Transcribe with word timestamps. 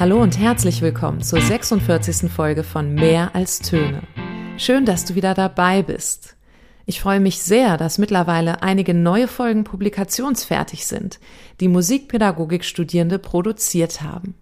Hallo 0.00 0.22
und 0.22 0.38
herzlich 0.38 0.80
willkommen 0.80 1.20
zur 1.20 1.42
46. 1.42 2.32
Folge 2.32 2.64
von 2.64 2.94
Mehr 2.94 3.34
als 3.34 3.58
Töne. 3.58 4.00
Schön, 4.56 4.86
dass 4.86 5.04
du 5.04 5.14
wieder 5.14 5.34
dabei 5.34 5.82
bist. 5.82 6.36
Ich 6.86 7.02
freue 7.02 7.20
mich 7.20 7.42
sehr, 7.42 7.76
dass 7.76 7.98
mittlerweile 7.98 8.62
einige 8.62 8.94
neue 8.94 9.28
Folgen 9.28 9.62
publikationsfertig 9.62 10.86
sind, 10.86 11.20
die 11.60 11.68
Musikpädagogik-Studierende 11.68 13.18
produziert 13.18 14.00
haben. 14.00 14.36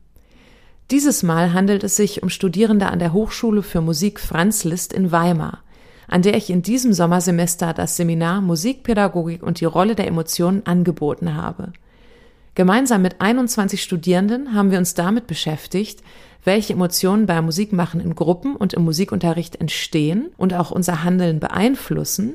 Dieses 0.93 1.25
Mal 1.25 1.52
handelt 1.52 1.82
es 1.82 1.96
sich 1.96 2.22
um 2.22 2.29
Studierende 2.29 2.86
an 2.86 3.00
der 3.00 3.12
Hochschule 3.12 3.64
für 3.64 3.80
Musik 3.80 4.20
Franz 4.20 4.62
Liszt 4.62 4.93
in 4.93 5.11
Weimar, 5.11 5.64
an 6.06 6.22
der 6.22 6.36
ich 6.36 6.50
in 6.50 6.62
diesem 6.62 6.93
Sommersemester 6.93 7.75
das 7.75 7.96
Seminar 7.96 8.43
Musikpädagogik 8.43 9.43
und 9.43 9.61
die 9.61 9.64
Rolle 9.64 9.96
der 9.96 10.06
Emotionen 10.06 10.64
angeboten 10.67 11.34
habe– 11.34 11.72
Gemeinsam 12.58 13.03
mit 13.03 13.21
21 13.21 13.80
Studierenden 13.80 14.53
haben 14.53 14.72
wir 14.72 14.79
uns 14.79 14.94
damit 14.94 15.29
beschäftigt, 15.29 16.03
welche 16.43 16.72
Emotionen 16.72 17.25
beim 17.25 17.44
Musikmachen 17.44 18.00
in 18.00 18.17
Gruppen 18.17 18.57
und 18.57 18.75
im 18.75 18.82
Musikunterricht 18.82 19.61
entstehen 19.61 20.31
und 20.36 20.53
auch 20.53 20.72
unser 20.72 21.04
Handeln 21.04 21.39
beeinflussen, 21.39 22.34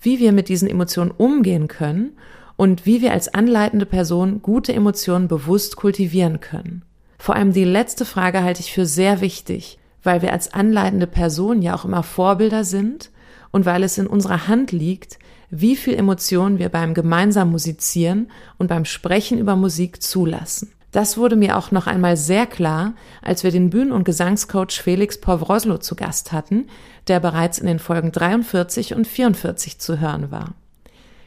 wie 0.00 0.18
wir 0.18 0.32
mit 0.32 0.48
diesen 0.48 0.68
Emotionen 0.68 1.12
umgehen 1.12 1.68
können 1.68 2.18
und 2.56 2.86
wie 2.86 3.00
wir 3.02 3.12
als 3.12 3.32
anleitende 3.32 3.86
Person 3.86 4.42
gute 4.42 4.72
Emotionen 4.72 5.28
bewusst 5.28 5.76
kultivieren 5.76 6.40
können. 6.40 6.82
Vor 7.16 7.36
allem 7.36 7.52
die 7.52 7.62
letzte 7.62 8.04
Frage 8.04 8.42
halte 8.42 8.58
ich 8.58 8.72
für 8.72 8.84
sehr 8.84 9.20
wichtig, 9.20 9.78
weil 10.02 10.22
wir 10.22 10.32
als 10.32 10.54
anleitende 10.54 11.06
Person 11.06 11.62
ja 11.62 11.76
auch 11.76 11.84
immer 11.84 12.02
Vorbilder 12.02 12.64
sind 12.64 13.12
und 13.50 13.66
weil 13.66 13.82
es 13.82 13.98
in 13.98 14.06
unserer 14.06 14.48
Hand 14.48 14.72
liegt, 14.72 15.18
wie 15.50 15.76
viel 15.76 15.94
Emotionen 15.94 16.58
wir 16.58 16.68
beim 16.68 16.94
gemeinsamen 16.94 17.52
Musizieren 17.52 18.30
und 18.58 18.68
beim 18.68 18.84
Sprechen 18.84 19.38
über 19.38 19.56
Musik 19.56 20.02
zulassen. 20.02 20.72
Das 20.92 21.18
wurde 21.18 21.36
mir 21.36 21.58
auch 21.58 21.72
noch 21.72 21.86
einmal 21.86 22.16
sehr 22.16 22.46
klar, 22.46 22.94
als 23.20 23.44
wir 23.44 23.50
den 23.50 23.70
Bühnen- 23.70 23.92
und 23.92 24.04
Gesangscoach 24.04 24.80
Felix 24.80 25.20
Povroslo 25.20 25.78
zu 25.78 25.94
Gast 25.94 26.32
hatten, 26.32 26.68
der 27.06 27.20
bereits 27.20 27.58
in 27.58 27.66
den 27.66 27.78
Folgen 27.78 28.12
43 28.12 28.94
und 28.94 29.06
44 29.06 29.78
zu 29.78 30.00
hören 30.00 30.30
war. 30.30 30.54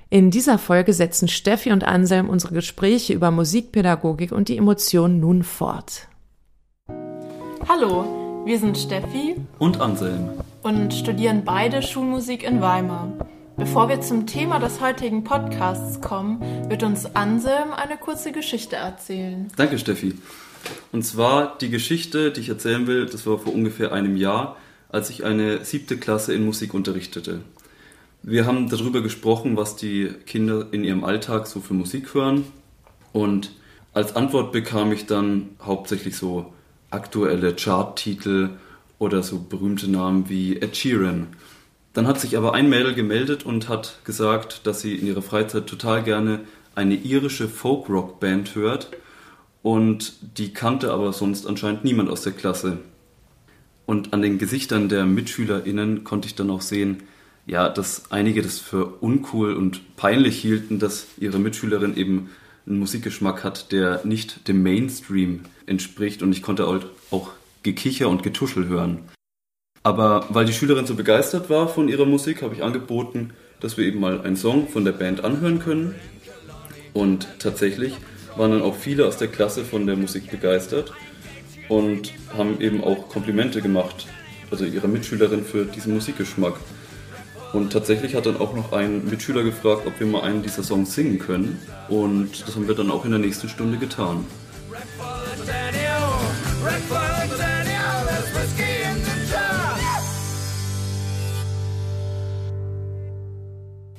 In 0.10 0.32
dieser 0.32 0.58
Folge 0.58 0.92
setzen 0.92 1.28
Steffi 1.28 1.72
und 1.72 1.84
Anselm 1.84 2.30
unsere 2.30 2.56
Gespräche 2.56 3.14
über 3.14 3.30
Musikpädagogik 3.30 4.32
und 4.32 4.48
die 4.48 4.58
Emotionen 4.58 5.20
nun 5.20 5.44
fort. 5.44 6.08
Hallo, 7.68 8.44
wir 8.46 8.58
sind 8.58 8.76
Steffi 8.76 9.36
und 9.60 9.80
Anselm 9.80 10.32
und 10.64 10.94
studieren 10.94 11.44
beide 11.46 11.82
Schulmusik 11.82 12.44
in 12.44 12.62
Weimar. 12.62 13.14
Bevor 13.58 13.90
wir 13.90 14.02
zum 14.02 14.26
Thema 14.26 14.60
des 14.60 14.80
heutigen 14.80 15.24
Podcasts 15.24 16.02
kommen, 16.02 16.40
wird 16.70 16.84
uns 16.84 17.16
Anselm 17.16 17.74
eine 17.74 17.98
kurze 17.98 18.32
Geschichte 18.32 18.76
erzählen. 18.78 19.50
Danke, 19.58 19.78
Steffi. 19.78 20.16
Und 20.92 21.04
zwar 21.04 21.58
die 21.58 21.70
Geschichte, 21.70 22.32
die 22.32 22.42
ich 22.42 22.50
erzählen 22.50 22.88
will, 22.88 23.06
das 23.06 23.26
war 23.26 23.40
vor 23.40 23.54
ungefähr 23.54 23.92
einem 23.92 24.16
Jahr, 24.16 24.58
als 24.90 25.10
ich 25.10 25.24
eine 25.24 25.64
siebte 25.66 25.98
Klasse 25.98 26.34
in 26.34 26.46
Musik 26.46 26.74
unterrichtete. 26.74 27.42
Wir 28.24 28.46
haben 28.46 28.70
darüber 28.70 29.02
gesprochen, 29.02 29.56
was 29.56 29.76
die 29.76 30.10
Kinder 30.26 30.68
in 30.72 30.84
ihrem 30.84 31.04
Alltag 31.04 31.48
so 31.48 31.62
für 31.62 31.74
Musik 31.74 32.14
hören. 32.14 32.46
Und 33.14 33.52
als 33.94 34.16
Antwort 34.16 34.52
bekam 34.52 34.92
ich 34.92 35.06
dann 35.06 35.50
hauptsächlich 35.62 36.18
so 36.18 36.54
aktuelle 36.92 37.56
Charttitel 37.56 38.52
oder 39.00 39.24
so 39.24 39.40
berühmte 39.40 39.90
Namen 39.90 40.30
wie 40.30 40.58
Ed 40.58 40.76
Sheeran. 40.76 41.28
Dann 41.94 42.06
hat 42.06 42.20
sich 42.20 42.38
aber 42.38 42.54
ein 42.54 42.70
Mädel 42.70 42.94
gemeldet 42.94 43.46
und 43.46 43.68
hat 43.68 44.00
gesagt, 44.04 44.68
dass 44.68 44.82
sie 44.82 44.96
in 44.96 45.08
ihrer 45.08 45.24
Freizeit 45.24 45.66
total 45.68 46.04
gerne 46.04 46.42
eine 46.76 46.96
irische 46.96 47.48
Folk-Rock-Band 47.48 48.54
hört 48.56 48.92
und 49.64 50.14
die 50.38 50.54
kannte 50.54 50.94
aber 50.94 51.12
sonst 51.14 51.48
anscheinend 51.48 51.84
niemand 51.84 52.10
aus 52.10 52.22
der 52.22 52.34
Klasse. 52.34 52.78
Und 53.86 54.14
an 54.14 54.22
den 54.22 54.38
Gesichtern 54.38 54.88
der 54.88 55.06
MitschülerInnen 55.06 56.04
konnte 56.04 56.28
ich 56.28 56.36
dann 56.36 56.52
auch 56.52 56.62
sehen, 56.62 57.04
ja, 57.48 57.68
dass 57.68 58.12
einige 58.12 58.44
das 58.44 58.60
für 58.60 58.86
uncool 58.86 59.54
und 59.54 59.96
peinlich 59.96 60.40
hielten, 60.40 60.78
dass 60.78 61.08
ihre 61.18 61.40
Mitschülerin 61.40 61.98
eben 61.98 62.30
einen 62.68 62.78
Musikgeschmack 62.78 63.44
hat, 63.44 63.72
der 63.72 64.02
nicht 64.06 64.48
dem 64.48 64.62
Mainstream 64.62 65.42
entspricht 65.66 66.22
und 66.22 66.32
ich 66.32 66.44
konnte 66.44 66.68
auch 66.68 67.32
Gekicher 67.64 68.10
und 68.10 68.24
Getuschel 68.24 68.68
hören. 68.68 69.00
Aber 69.84 70.26
weil 70.30 70.46
die 70.46 70.54
Schülerin 70.54 70.86
so 70.86 70.96
begeistert 70.96 71.50
war 71.50 71.68
von 71.68 71.88
ihrer 71.88 72.06
Musik, 72.06 72.42
habe 72.42 72.56
ich 72.56 72.64
angeboten, 72.64 73.32
dass 73.60 73.78
wir 73.78 73.86
eben 73.86 74.00
mal 74.00 74.22
einen 74.22 74.36
Song 74.36 74.68
von 74.68 74.86
der 74.86 74.92
Band 74.92 75.24
anhören 75.24 75.60
können. 75.60 75.96
Und 76.94 77.28
tatsächlich 77.40 77.96
waren 78.36 78.52
dann 78.52 78.62
auch 78.62 78.76
viele 78.76 79.06
aus 79.06 79.18
der 79.18 79.28
Klasse 79.28 79.64
von 79.64 79.86
der 79.86 79.96
Musik 79.96 80.30
begeistert 80.32 80.94
und 81.68 82.14
haben 82.36 82.60
eben 82.62 82.84
auch 82.84 83.10
Komplimente 83.10 83.62
gemacht, 83.62 84.08
also 84.52 84.66
ihrer 84.66 84.88
Mitschülerin 84.88 85.44
für 85.46 85.66
diesen 85.66 85.94
Musikgeschmack. 85.94 86.56
Und 87.54 87.74
tatsächlich 87.74 88.16
hat 88.16 88.26
dann 88.26 88.38
auch 88.38 88.54
noch 88.56 88.74
ein 88.74 89.06
Mitschüler 89.06 89.44
gefragt, 89.44 89.88
ob 89.88 90.00
wir 90.00 90.06
mal 90.06 90.22
einen 90.22 90.44
dieser 90.44 90.64
Songs 90.64 90.94
singen 90.94 91.18
können. 91.18 91.60
Und 91.88 92.48
das 92.48 92.56
haben 92.56 92.68
wir 92.68 92.76
dann 92.76 92.92
auch 92.92 93.06
in 93.06 93.12
der 93.12 93.20
nächsten 93.20 93.50
Stunde 93.50 93.78
getan. 93.78 94.26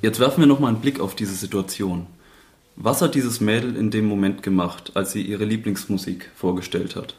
Jetzt 0.01 0.19
werfen 0.19 0.41
wir 0.41 0.47
nochmal 0.47 0.71
einen 0.71 0.81
Blick 0.81 0.99
auf 0.99 1.13
diese 1.15 1.35
Situation. 1.35 2.07
Was 2.75 3.03
hat 3.03 3.13
dieses 3.13 3.39
Mädel 3.39 3.75
in 3.75 3.91
dem 3.91 4.05
Moment 4.07 4.41
gemacht, 4.41 4.93
als 4.95 5.11
sie 5.11 5.21
ihre 5.21 5.45
Lieblingsmusik 5.45 6.31
vorgestellt 6.35 6.95
hat? 6.95 7.15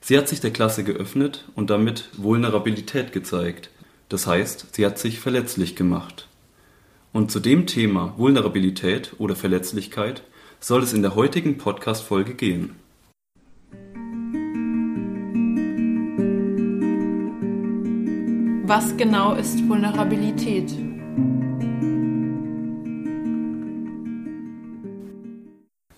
Sie 0.00 0.18
hat 0.18 0.28
sich 0.28 0.40
der 0.40 0.50
Klasse 0.50 0.82
geöffnet 0.82 1.44
und 1.54 1.70
damit 1.70 2.08
Vulnerabilität 2.16 3.12
gezeigt. 3.12 3.70
Das 4.08 4.26
heißt, 4.26 4.74
sie 4.74 4.84
hat 4.84 4.98
sich 4.98 5.20
verletzlich 5.20 5.76
gemacht. 5.76 6.26
Und 7.12 7.30
zu 7.30 7.38
dem 7.38 7.66
Thema 7.66 8.14
Vulnerabilität 8.16 9.12
oder 9.18 9.36
Verletzlichkeit 9.36 10.24
soll 10.58 10.82
es 10.82 10.92
in 10.92 11.02
der 11.02 11.14
heutigen 11.14 11.58
Podcast-Folge 11.58 12.34
gehen. 12.34 12.74
Was 18.64 18.96
genau 18.96 19.34
ist 19.34 19.68
Vulnerabilität? 19.68 20.85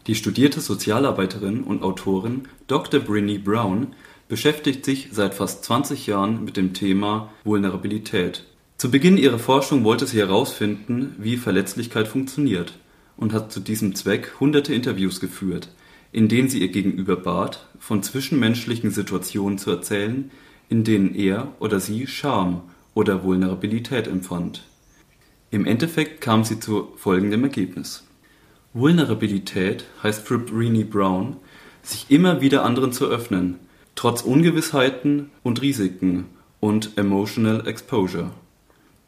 Die 0.08 0.14
studierte 0.14 0.62
Sozialarbeiterin 0.62 1.62
und 1.62 1.82
Autorin 1.82 2.48
Dr. 2.66 2.98
Brinny 2.98 3.36
Brown 3.36 3.88
beschäftigt 4.26 4.86
sich 4.86 5.10
seit 5.12 5.34
fast 5.34 5.64
20 5.64 6.06
Jahren 6.06 6.44
mit 6.46 6.56
dem 6.56 6.72
Thema 6.72 7.30
Vulnerabilität. 7.44 8.44
Zu 8.78 8.90
Beginn 8.90 9.18
ihrer 9.18 9.38
Forschung 9.38 9.84
wollte 9.84 10.06
sie 10.06 10.18
herausfinden, 10.18 11.14
wie 11.18 11.36
Verletzlichkeit 11.36 12.08
funktioniert 12.08 12.78
und 13.18 13.34
hat 13.34 13.52
zu 13.52 13.60
diesem 13.60 13.94
Zweck 13.94 14.32
hunderte 14.40 14.72
Interviews 14.72 15.20
geführt, 15.20 15.68
in 16.10 16.28
denen 16.28 16.48
sie 16.48 16.62
ihr 16.62 16.68
Gegenüber 16.68 17.16
bat, 17.16 17.66
von 17.78 18.02
zwischenmenschlichen 18.02 18.90
Situationen 18.90 19.58
zu 19.58 19.70
erzählen, 19.70 20.30
in 20.70 20.84
denen 20.84 21.14
er 21.14 21.52
oder 21.60 21.80
sie 21.80 22.06
Scham 22.06 22.62
oder 22.94 23.24
Vulnerabilität 23.24 24.06
empfand. 24.06 24.62
Im 25.50 25.66
Endeffekt 25.66 26.22
kam 26.22 26.44
sie 26.44 26.60
zu 26.60 26.94
folgendem 26.96 27.44
Ergebnis 27.44 28.07
Vulnerabilität 28.74 29.86
heißt 30.02 30.26
für 30.26 30.36
Brené 30.36 30.84
Brown, 30.84 31.36
sich 31.82 32.10
immer 32.10 32.40
wieder 32.40 32.64
anderen 32.64 32.92
zu 32.92 33.06
öffnen, 33.06 33.58
trotz 33.94 34.22
Ungewissheiten 34.22 35.30
und 35.42 35.62
Risiken 35.62 36.26
und 36.60 36.96
Emotional 36.96 37.66
Exposure. 37.66 38.30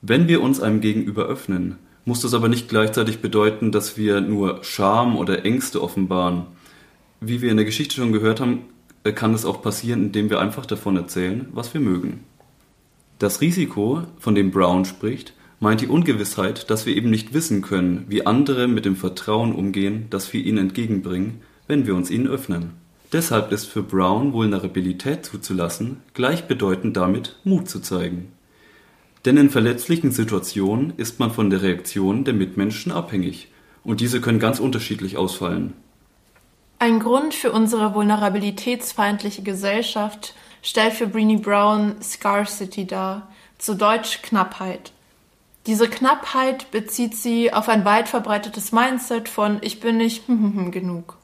Wenn 0.02 0.28
wir 0.28 0.42
uns 0.42 0.60
einem 0.60 0.80
Gegenüber 0.80 1.26
öffnen, 1.26 1.76
muss 2.06 2.22
das 2.22 2.32
aber 2.32 2.48
nicht 2.48 2.68
gleichzeitig 2.68 3.20
bedeuten, 3.20 3.70
dass 3.70 3.98
wir 3.98 4.22
nur 4.22 4.64
Scham 4.64 5.16
oder 5.16 5.44
Ängste 5.44 5.82
offenbaren. 5.82 6.46
Wie 7.20 7.42
wir 7.42 7.50
in 7.50 7.58
der 7.58 7.66
Geschichte 7.66 7.96
schon 7.96 8.12
gehört 8.12 8.40
haben, 8.40 8.62
kann 9.14 9.34
es 9.34 9.44
auch 9.44 9.60
passieren, 9.60 10.04
indem 10.04 10.30
wir 10.30 10.40
einfach 10.40 10.64
davon 10.64 10.96
erzählen, 10.96 11.48
was 11.52 11.74
wir 11.74 11.80
mögen. 11.82 12.24
Das 13.18 13.42
Risiko, 13.42 14.04
von 14.18 14.34
dem 14.34 14.50
Brown 14.50 14.86
spricht, 14.86 15.34
meint 15.60 15.82
die 15.82 15.88
Ungewissheit, 15.88 16.70
dass 16.70 16.86
wir 16.86 16.96
eben 16.96 17.10
nicht 17.10 17.34
wissen 17.34 17.62
können, 17.62 18.06
wie 18.08 18.26
andere 18.26 18.66
mit 18.66 18.86
dem 18.86 18.96
Vertrauen 18.96 19.54
umgehen, 19.54 20.06
das 20.10 20.32
wir 20.32 20.44
ihnen 20.44 20.58
entgegenbringen, 20.58 21.42
wenn 21.68 21.86
wir 21.86 21.94
uns 21.94 22.10
ihnen 22.10 22.26
öffnen. 22.26 22.72
Deshalb 23.12 23.52
ist 23.52 23.66
für 23.66 23.82
Brown 23.82 24.32
Vulnerabilität 24.32 25.24
zuzulassen 25.24 26.02
gleichbedeutend 26.14 26.96
damit, 26.96 27.36
Mut 27.44 27.68
zu 27.68 27.80
zeigen. 27.80 28.32
Denn 29.24 29.36
in 29.36 29.50
verletzlichen 29.50 30.12
Situationen 30.12 30.94
ist 30.96 31.18
man 31.18 31.30
von 31.30 31.50
der 31.50 31.62
Reaktion 31.62 32.24
der 32.24 32.34
Mitmenschen 32.34 32.90
abhängig 32.90 33.48
und 33.84 34.00
diese 34.00 34.20
können 34.20 34.38
ganz 34.38 34.60
unterschiedlich 34.60 35.16
ausfallen. 35.16 35.74
Ein 36.78 37.00
Grund 37.00 37.34
für 37.34 37.52
unsere 37.52 37.94
vulnerabilitätsfeindliche 37.94 39.42
Gesellschaft 39.42 40.34
stellt 40.62 40.94
für 40.94 41.04
Brené 41.04 41.42
Brown 41.42 41.96
Scarcity 42.02 42.86
dar, 42.86 43.28
zu 43.58 43.74
Deutsch 43.74 44.22
Knappheit. 44.22 44.92
Diese 45.66 45.88
Knappheit 45.88 46.70
bezieht 46.70 47.16
sie 47.16 47.52
auf 47.52 47.68
ein 47.68 47.84
weit 47.84 48.08
verbreitetes 48.08 48.72
Mindset 48.72 49.28
von 49.28 49.58
ich 49.60 49.80
bin 49.80 49.98
nicht 49.98 50.26
genug. 50.26 51.16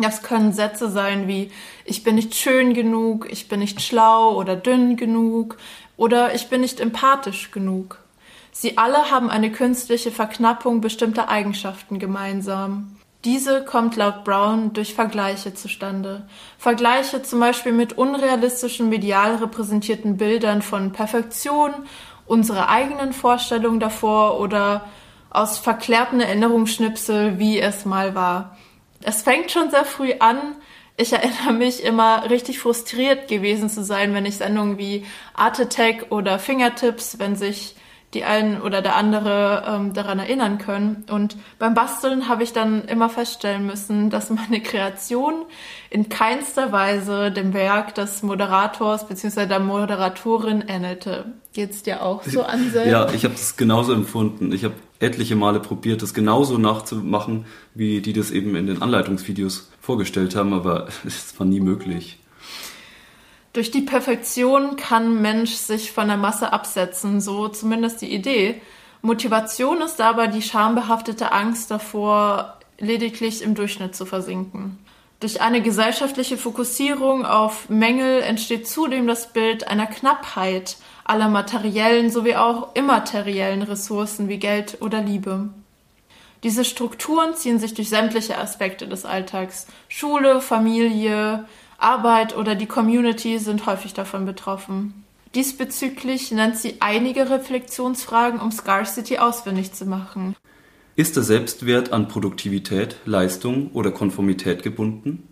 Das 0.00 0.22
können 0.22 0.52
Sätze 0.52 0.90
sein 0.90 1.28
wie 1.28 1.50
ich 1.84 2.02
bin 2.02 2.14
nicht 2.14 2.34
schön 2.34 2.72
genug, 2.72 3.30
ich 3.30 3.48
bin 3.48 3.60
nicht 3.60 3.82
schlau 3.82 4.36
oder 4.36 4.56
dünn 4.56 4.96
genug 4.96 5.58
oder 5.96 6.34
ich 6.34 6.48
bin 6.48 6.62
nicht 6.62 6.80
empathisch 6.80 7.50
genug. 7.50 7.98
Sie 8.52 8.78
alle 8.78 9.10
haben 9.10 9.28
eine 9.28 9.50
künstliche 9.50 10.10
Verknappung 10.10 10.80
bestimmter 10.80 11.28
Eigenschaften 11.28 11.98
gemeinsam. 11.98 12.96
Diese 13.24 13.64
kommt 13.64 13.96
laut 13.96 14.24
Brown 14.24 14.72
durch 14.72 14.94
Vergleiche 14.94 15.54
zustande. 15.54 16.26
Vergleiche 16.58 17.22
zum 17.22 17.38
Beispiel 17.38 17.72
mit 17.72 17.96
unrealistischen 17.96 18.88
medial 18.88 19.36
repräsentierten 19.36 20.16
Bildern 20.16 20.60
von 20.60 20.92
Perfektion, 20.92 21.72
unsere 22.26 22.68
eigenen 22.68 23.12
Vorstellungen 23.12 23.80
davor 23.80 24.40
oder 24.40 24.86
aus 25.30 25.58
verklärten 25.58 26.20
Erinnerungsschnipsel, 26.20 27.38
wie 27.38 27.58
es 27.58 27.84
mal 27.84 28.14
war. 28.14 28.56
Es 29.02 29.22
fängt 29.22 29.50
schon 29.50 29.70
sehr 29.70 29.84
früh 29.84 30.12
an. 30.18 30.38
Ich 30.96 31.12
erinnere 31.12 31.52
mich 31.52 31.82
immer 31.82 32.28
richtig 32.30 32.58
frustriert 32.58 33.28
gewesen 33.28 33.68
zu 33.68 33.82
sein, 33.82 34.14
wenn 34.14 34.26
ich 34.26 34.36
Sendungen 34.36 34.78
wie 34.78 35.06
Art 35.34 35.58
Attack 35.58 36.06
oder 36.10 36.38
Fingertips, 36.38 37.18
wenn 37.18 37.34
sich 37.34 37.74
die 38.14 38.24
einen 38.24 38.60
oder 38.60 38.82
der 38.82 38.96
andere 38.96 39.64
ähm, 39.66 39.94
daran 39.94 40.18
erinnern 40.18 40.58
können. 40.58 41.04
Und 41.10 41.36
beim 41.58 41.74
Basteln 41.74 42.28
habe 42.28 42.42
ich 42.42 42.52
dann 42.52 42.84
immer 42.84 43.08
feststellen 43.08 43.66
müssen, 43.66 44.10
dass 44.10 44.30
meine 44.30 44.60
Kreation 44.60 45.46
in 45.88 46.08
keinster 46.08 46.72
Weise 46.72 47.30
dem 47.30 47.54
Werk 47.54 47.94
des 47.94 48.22
Moderators 48.22 49.08
bzw. 49.08 49.46
der 49.46 49.60
Moderatorin 49.60 50.62
ähnelte. 50.66 51.24
Geht's 51.54 51.82
dir 51.82 52.02
auch 52.02 52.22
so, 52.24 52.42
Anselm? 52.42 52.90
Ja, 52.90 53.10
ich 53.12 53.24
habe 53.24 53.34
das 53.34 53.56
genauso 53.56 53.92
empfunden. 53.92 54.52
Ich 54.52 54.64
habe 54.64 54.74
etliche 55.00 55.36
Male 55.36 55.60
probiert, 55.60 56.02
das 56.02 56.14
genauso 56.14 56.58
nachzumachen, 56.58 57.46
wie 57.74 58.00
die 58.00 58.12
das 58.12 58.30
eben 58.30 58.56
in 58.56 58.66
den 58.66 58.80
Anleitungsvideos 58.80 59.70
vorgestellt 59.80 60.36
haben, 60.36 60.52
aber 60.52 60.88
es 61.06 61.38
war 61.38 61.46
nie 61.46 61.60
möglich. 61.60 62.18
Durch 63.52 63.70
die 63.70 63.82
Perfektion 63.82 64.76
kann 64.76 65.20
Mensch 65.20 65.52
sich 65.52 65.92
von 65.92 66.08
der 66.08 66.16
Masse 66.16 66.52
absetzen, 66.52 67.20
so 67.20 67.48
zumindest 67.48 68.00
die 68.00 68.12
Idee. 68.12 68.60
Motivation 69.02 69.82
ist 69.82 70.00
aber 70.00 70.28
die 70.28 70.42
schambehaftete 70.42 71.32
Angst 71.32 71.70
davor, 71.70 72.58
lediglich 72.78 73.42
im 73.42 73.54
Durchschnitt 73.54 73.94
zu 73.94 74.06
versinken. 74.06 74.78
Durch 75.20 75.40
eine 75.40 75.60
gesellschaftliche 75.60 76.36
Fokussierung 76.36 77.26
auf 77.26 77.68
Mängel 77.68 78.22
entsteht 78.22 78.66
zudem 78.66 79.06
das 79.06 79.32
Bild 79.32 79.68
einer 79.68 79.86
Knappheit 79.86 80.76
aller 81.04 81.28
materiellen 81.28 82.10
sowie 82.10 82.36
auch 82.36 82.74
immateriellen 82.74 83.62
Ressourcen 83.62 84.28
wie 84.28 84.38
Geld 84.38 84.78
oder 84.80 85.00
Liebe. 85.00 85.50
Diese 86.42 86.64
Strukturen 86.64 87.34
ziehen 87.34 87.60
sich 87.60 87.74
durch 87.74 87.88
sämtliche 87.88 88.36
Aspekte 88.36 88.88
des 88.88 89.04
Alltags 89.04 89.68
Schule, 89.88 90.40
Familie, 90.40 91.44
Arbeit 91.82 92.36
oder 92.36 92.54
die 92.54 92.66
Community 92.66 93.38
sind 93.38 93.66
häufig 93.66 93.94
davon 93.94 94.24
betroffen. 94.24 95.04
Diesbezüglich 95.34 96.30
nennt 96.30 96.56
sie 96.58 96.76
einige 96.80 97.30
Reflexionsfragen, 97.30 98.40
um 98.40 98.52
Scarcity 98.52 99.18
auswendig 99.18 99.72
zu 99.72 99.86
machen. 99.86 100.36
Ist 100.94 101.16
der 101.16 101.22
Selbstwert 101.22 101.92
an 101.92 102.08
Produktivität, 102.08 102.96
Leistung 103.06 103.70
oder 103.72 103.90
Konformität 103.90 104.62
gebunden? 104.62 105.26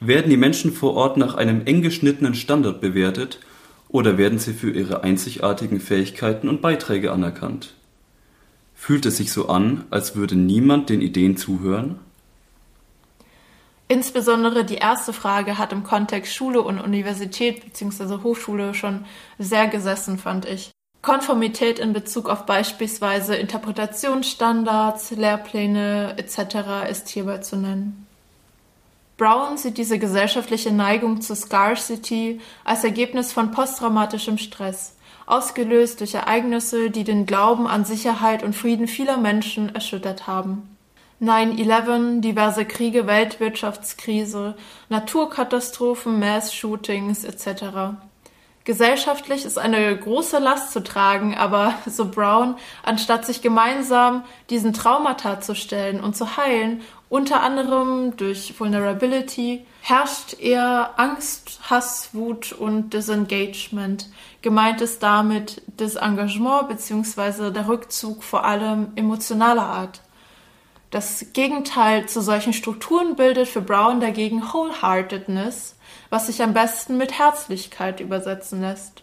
Werden 0.00 0.30
die 0.30 0.36
Menschen 0.36 0.72
vor 0.72 0.94
Ort 0.94 1.16
nach 1.16 1.34
einem 1.34 1.66
eng 1.66 1.82
geschnittenen 1.82 2.34
Standard 2.34 2.80
bewertet 2.80 3.40
oder 3.88 4.16
werden 4.18 4.38
sie 4.38 4.52
für 4.52 4.70
ihre 4.70 5.02
einzigartigen 5.02 5.80
Fähigkeiten 5.80 6.48
und 6.48 6.60
Beiträge 6.60 7.10
anerkannt? 7.10 7.74
Fühlt 8.74 9.06
es 9.06 9.16
sich 9.16 9.32
so 9.32 9.48
an, 9.48 9.84
als 9.90 10.14
würde 10.14 10.36
niemand 10.36 10.90
den 10.90 11.00
Ideen 11.00 11.36
zuhören? 11.36 11.98
Insbesondere 13.88 14.64
die 14.64 14.76
erste 14.76 15.12
Frage 15.12 15.58
hat 15.58 15.72
im 15.72 15.84
Kontext 15.84 16.34
Schule 16.34 16.62
und 16.62 16.80
Universität 16.80 17.64
bzw. 17.64 18.22
Hochschule 18.22 18.74
schon 18.74 19.04
sehr 19.38 19.68
gesessen, 19.68 20.18
fand 20.18 20.44
ich. 20.44 20.72
Konformität 21.02 21.78
in 21.78 21.92
Bezug 21.92 22.28
auf 22.28 22.46
beispielsweise 22.46 23.36
Interpretationsstandards, 23.36 25.12
Lehrpläne 25.12 26.14
etc. 26.16 26.90
ist 26.90 27.08
hierbei 27.08 27.38
zu 27.38 27.56
nennen. 27.56 28.06
Brown 29.16 29.56
sieht 29.56 29.78
diese 29.78 30.00
gesellschaftliche 30.00 30.72
Neigung 30.72 31.20
zur 31.20 31.36
Scarcity 31.36 32.40
als 32.64 32.82
Ergebnis 32.82 33.32
von 33.32 33.52
posttraumatischem 33.52 34.36
Stress, 34.36 34.96
ausgelöst 35.26 36.00
durch 36.00 36.14
Ereignisse, 36.14 36.90
die 36.90 37.04
den 37.04 37.24
Glauben 37.24 37.68
an 37.68 37.84
Sicherheit 37.84 38.42
und 38.42 38.54
Frieden 38.54 38.88
vieler 38.88 39.16
Menschen 39.16 39.74
erschüttert 39.74 40.26
haben. 40.26 40.75
9-11, 41.20 42.20
diverse 42.20 42.64
Kriege, 42.66 43.06
Weltwirtschaftskrise, 43.06 44.54
Naturkatastrophen, 44.90 46.18
Mass-Shootings 46.18 47.24
etc. 47.24 47.96
Gesellschaftlich 48.64 49.44
ist 49.44 49.58
eine 49.58 49.96
große 49.96 50.40
Last 50.40 50.72
zu 50.72 50.82
tragen, 50.82 51.36
aber 51.36 51.74
so 51.86 52.10
Brown, 52.10 52.56
anstatt 52.82 53.24
sich 53.24 53.40
gemeinsam 53.40 54.24
diesen 54.50 54.72
Traumata 54.72 55.40
zu 55.40 55.54
stellen 55.54 56.00
und 56.00 56.16
zu 56.16 56.36
heilen, 56.36 56.82
unter 57.08 57.42
anderem 57.42 58.16
durch 58.16 58.58
Vulnerability, 58.58 59.64
herrscht 59.82 60.40
eher 60.40 60.94
Angst, 60.96 61.60
Hass, 61.70 62.10
Wut 62.12 62.50
und 62.52 62.92
Disengagement. 62.92 64.08
Gemeint 64.42 64.80
ist 64.80 65.00
damit 65.02 65.62
Disengagement 65.78 66.68
bzw. 66.68 67.52
der 67.52 67.68
Rückzug 67.68 68.24
vor 68.24 68.44
allem 68.44 68.88
emotionaler 68.96 69.62
Art. 69.62 70.00
Das 70.96 71.26
Gegenteil 71.34 72.06
zu 72.06 72.22
solchen 72.22 72.54
Strukturen 72.54 73.16
bildet 73.16 73.48
für 73.48 73.60
Brown 73.60 74.00
dagegen 74.00 74.42
Wholeheartedness, 74.42 75.76
was 76.08 76.26
sich 76.26 76.42
am 76.42 76.54
besten 76.54 76.96
mit 76.96 77.18
Herzlichkeit 77.18 78.00
übersetzen 78.00 78.62
lässt. 78.62 79.02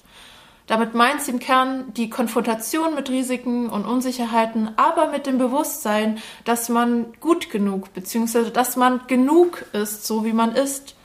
Damit 0.66 0.96
meint 0.96 1.22
sie 1.22 1.30
im 1.30 1.38
Kern 1.38 1.94
die 1.94 2.10
Konfrontation 2.10 2.96
mit 2.96 3.12
Risiken 3.12 3.70
und 3.70 3.86
Unsicherheiten, 3.86 4.72
aber 4.76 5.12
mit 5.12 5.28
dem 5.28 5.38
Bewusstsein, 5.38 6.18
dass 6.46 6.68
man 6.68 7.14
gut 7.20 7.52
genug 7.52 7.94
bzw. 7.94 8.50
dass 8.50 8.76
man 8.76 9.02
genug 9.06 9.64
ist, 9.74 10.08
so 10.08 10.26
wie 10.26 10.34
man 10.34 10.56
ist. 10.56 10.96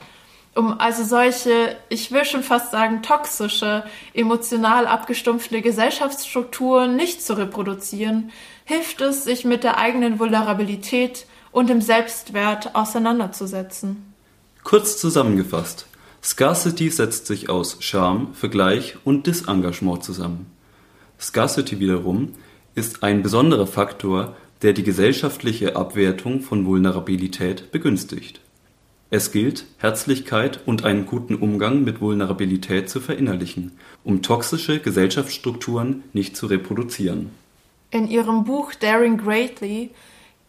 Um 0.55 0.79
also 0.79 1.03
solche, 1.03 1.77
ich 1.89 2.11
will 2.11 2.25
schon 2.25 2.41
fast 2.41 2.71
sagen, 2.71 3.03
toxische, 3.03 3.83
emotional 4.15 4.87
abgestumpfte 4.87 5.61
Gesellschaftsstrukturen 5.61 6.95
nicht 6.95 7.21
zu 7.21 7.37
reproduzieren, 7.37 8.31
hilft 8.69 9.01
es, 9.01 9.23
sich 9.23 9.45
mit 9.45 9.63
der 9.63 9.79
eigenen 9.79 10.19
Vulnerabilität 10.19 11.25
und 11.51 11.69
dem 11.69 11.81
Selbstwert 11.81 12.75
auseinanderzusetzen. 12.75 14.13
Kurz 14.63 14.99
zusammengefasst, 14.99 15.87
Scarcity 16.23 16.91
setzt 16.91 17.25
sich 17.25 17.49
aus 17.49 17.77
Scham, 17.79 18.35
Vergleich 18.35 18.97
und 19.03 19.25
Disengagement 19.25 20.03
zusammen. 20.03 20.45
Scarcity 21.19 21.79
wiederum 21.79 22.33
ist 22.75 23.01
ein 23.01 23.23
besonderer 23.23 23.65
Faktor, 23.65 24.35
der 24.61 24.73
die 24.73 24.83
gesellschaftliche 24.83 25.75
Abwertung 25.75 26.41
von 26.41 26.67
Vulnerabilität 26.67 27.71
begünstigt. 27.71 28.39
Es 29.09 29.31
gilt, 29.31 29.65
Herzlichkeit 29.79 30.59
und 30.67 30.85
einen 30.85 31.07
guten 31.07 31.33
Umgang 31.33 31.83
mit 31.83 32.01
Vulnerabilität 32.01 32.87
zu 32.87 32.99
verinnerlichen, 32.99 33.71
um 34.03 34.21
toxische 34.21 34.79
Gesellschaftsstrukturen 34.79 36.03
nicht 36.13 36.37
zu 36.37 36.45
reproduzieren. 36.45 37.31
In 37.91 38.07
ihrem 38.07 38.43
Buch 38.43 38.75
Daring 38.75 39.17
Greatly 39.17 39.89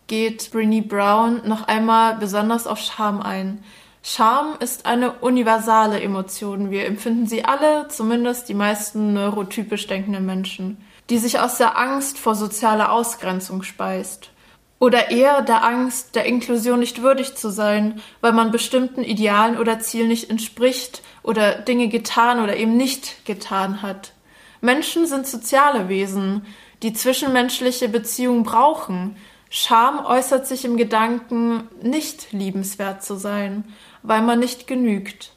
geht 0.08 0.50
Brinny 0.50 0.82
Brown 0.82 1.40
noch 1.48 1.68
einmal 1.68 2.16
besonders 2.16 2.66
auf 2.66 2.78
Scham 2.78 3.22
ein. 3.22 3.64
Scham 4.02 4.56
ist 4.60 4.84
eine 4.84 5.12
universale 5.12 6.00
Emotion. 6.02 6.70
Wir 6.70 6.84
empfinden 6.84 7.26
sie 7.26 7.44
alle, 7.46 7.88
zumindest 7.88 8.50
die 8.50 8.54
meisten 8.54 9.14
neurotypisch 9.14 9.86
denkenden 9.86 10.26
Menschen, 10.26 10.84
die 11.08 11.16
sich 11.16 11.40
aus 11.40 11.56
der 11.56 11.78
Angst 11.78 12.18
vor 12.18 12.34
sozialer 12.34 12.92
Ausgrenzung 12.92 13.62
speist. 13.62 14.30
Oder 14.78 15.10
eher 15.10 15.40
der 15.40 15.64
Angst, 15.64 16.16
der 16.16 16.26
Inklusion 16.26 16.80
nicht 16.80 17.00
würdig 17.00 17.36
zu 17.36 17.50
sein, 17.50 18.02
weil 18.20 18.32
man 18.32 18.50
bestimmten 18.50 19.02
Idealen 19.02 19.56
oder 19.58 19.80
Zielen 19.80 20.08
nicht 20.08 20.28
entspricht 20.28 21.02
oder 21.22 21.54
Dinge 21.54 21.88
getan 21.88 22.42
oder 22.42 22.56
eben 22.56 22.76
nicht 22.76 23.24
getan 23.24 23.80
hat. 23.80 24.12
Menschen 24.60 25.06
sind 25.06 25.26
soziale 25.26 25.88
Wesen 25.88 26.46
die 26.82 26.92
zwischenmenschliche 26.92 27.88
Beziehung 27.88 28.42
brauchen. 28.42 29.16
Scham 29.48 30.04
äußert 30.04 30.46
sich 30.46 30.64
im 30.64 30.76
Gedanken, 30.76 31.68
nicht 31.82 32.32
liebenswert 32.32 33.02
zu 33.02 33.16
sein, 33.16 33.64
weil 34.02 34.22
man 34.22 34.38
nicht 34.38 34.66
genügt. 34.66 35.32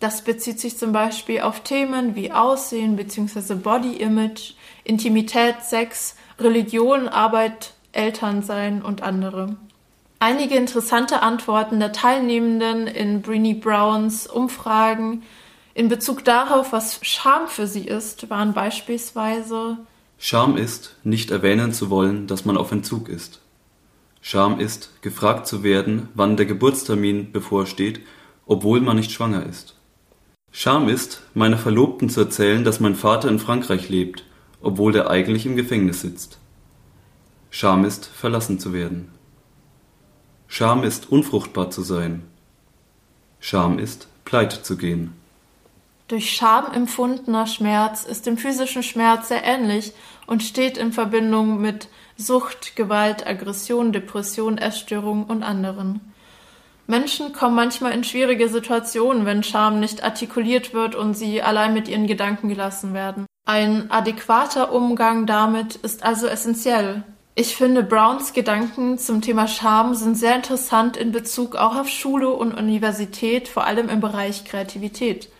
Das 0.00 0.22
bezieht 0.22 0.58
sich 0.58 0.76
zum 0.76 0.92
Beispiel 0.92 1.42
auf 1.42 1.60
Themen 1.60 2.16
wie 2.16 2.32
Aussehen 2.32 2.96
bzw. 2.96 3.54
Body 3.54 3.96
Image, 3.98 4.54
Intimität, 4.82 5.62
Sex, 5.62 6.16
Religion, 6.40 7.08
Arbeit, 7.08 7.74
Elternsein 7.92 8.82
und 8.82 9.02
andere. 9.02 9.56
Einige 10.18 10.56
interessante 10.56 11.22
Antworten 11.22 11.78
der 11.78 11.92
Teilnehmenden 11.92 12.86
in 12.86 13.22
Brini 13.22 13.54
Browns 13.54 14.26
Umfragen 14.26 15.22
in 15.74 15.88
Bezug 15.88 16.24
darauf, 16.24 16.72
was 16.72 16.98
Scham 17.02 17.48
für 17.48 17.66
sie 17.66 17.86
ist, 17.86 18.28
waren 18.28 18.52
beispielsweise 18.52 19.78
Scham 20.24 20.56
ist, 20.56 20.94
nicht 21.02 21.32
erwähnen 21.32 21.72
zu 21.72 21.90
wollen, 21.90 22.28
dass 22.28 22.44
man 22.44 22.56
auf 22.56 22.70
Entzug 22.70 23.08
ist. 23.08 23.40
Scham 24.20 24.60
ist, 24.60 25.02
gefragt 25.02 25.48
zu 25.48 25.64
werden, 25.64 26.10
wann 26.14 26.36
der 26.36 26.46
Geburtstermin 26.46 27.32
bevorsteht, 27.32 28.02
obwohl 28.46 28.80
man 28.80 28.94
nicht 28.94 29.10
schwanger 29.10 29.44
ist. 29.44 29.74
Scham 30.52 30.88
ist, 30.88 31.22
meiner 31.34 31.58
Verlobten 31.58 32.08
zu 32.08 32.20
erzählen, 32.20 32.62
dass 32.62 32.78
mein 32.78 32.94
Vater 32.94 33.28
in 33.28 33.40
Frankreich 33.40 33.88
lebt, 33.88 34.24
obwohl 34.60 34.94
er 34.94 35.10
eigentlich 35.10 35.44
im 35.44 35.56
Gefängnis 35.56 36.02
sitzt. 36.02 36.38
Scham 37.50 37.84
ist, 37.84 38.06
verlassen 38.06 38.60
zu 38.60 38.72
werden. 38.72 39.10
Scham 40.46 40.84
ist, 40.84 41.10
unfruchtbar 41.10 41.70
zu 41.70 41.82
sein. 41.82 42.22
Scham 43.40 43.80
ist, 43.80 44.06
pleite 44.24 44.62
zu 44.62 44.76
gehen. 44.76 45.14
Durch 46.12 46.30
Scham 46.30 46.70
empfundener 46.74 47.46
Schmerz 47.46 48.04
ist 48.04 48.26
dem 48.26 48.36
physischen 48.36 48.82
Schmerz 48.82 49.28
sehr 49.28 49.44
ähnlich 49.44 49.94
und 50.26 50.42
steht 50.42 50.76
in 50.78 50.92
Verbindung 50.92 51.60
mit 51.60 51.88
Sucht, 52.16 52.76
Gewalt, 52.76 53.26
Aggression, 53.26 53.92
Depression, 53.92 54.58
Essstörung 54.58 55.24
und 55.24 55.42
anderen. 55.42 56.00
Menschen 56.86 57.32
kommen 57.32 57.54
manchmal 57.54 57.92
in 57.92 58.04
schwierige 58.04 58.48
Situationen, 58.48 59.24
wenn 59.24 59.42
Scham 59.42 59.80
nicht 59.80 60.04
artikuliert 60.04 60.74
wird 60.74 60.94
und 60.94 61.14
sie 61.14 61.40
allein 61.40 61.74
mit 61.74 61.88
ihren 61.88 62.06
Gedanken 62.06 62.48
gelassen 62.48 62.92
werden. 62.92 63.26
Ein 63.44 63.90
adäquater 63.90 64.72
Umgang 64.72 65.26
damit 65.26 65.76
ist 65.76 66.02
also 66.02 66.26
essentiell. 66.26 67.02
Ich 67.34 67.56
finde, 67.56 67.82
Browns 67.82 68.34
Gedanken 68.34 68.98
zum 68.98 69.22
Thema 69.22 69.48
Scham 69.48 69.94
sind 69.94 70.16
sehr 70.16 70.36
interessant 70.36 70.98
in 70.98 71.12
Bezug 71.12 71.56
auch 71.56 71.76
auf 71.76 71.88
Schule 71.88 72.28
und 72.28 72.52
Universität, 72.52 73.48
vor 73.48 73.64
allem 73.64 73.88
im 73.88 74.00
Bereich 74.00 74.44
Kreativität. 74.44 75.30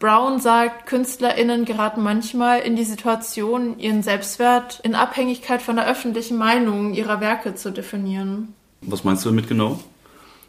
Brown 0.00 0.40
sagt, 0.40 0.86
KünstlerInnen 0.86 1.66
geraten 1.66 2.02
manchmal 2.02 2.60
in 2.60 2.74
die 2.74 2.84
Situation, 2.84 3.78
ihren 3.78 4.02
Selbstwert 4.02 4.80
in 4.82 4.94
Abhängigkeit 4.94 5.60
von 5.60 5.76
der 5.76 5.86
öffentlichen 5.86 6.38
Meinung 6.38 6.94
ihrer 6.94 7.20
Werke 7.20 7.54
zu 7.54 7.70
definieren. 7.70 8.54
Was 8.80 9.04
meinst 9.04 9.24
du 9.24 9.28
damit 9.28 9.46
genau? 9.46 9.78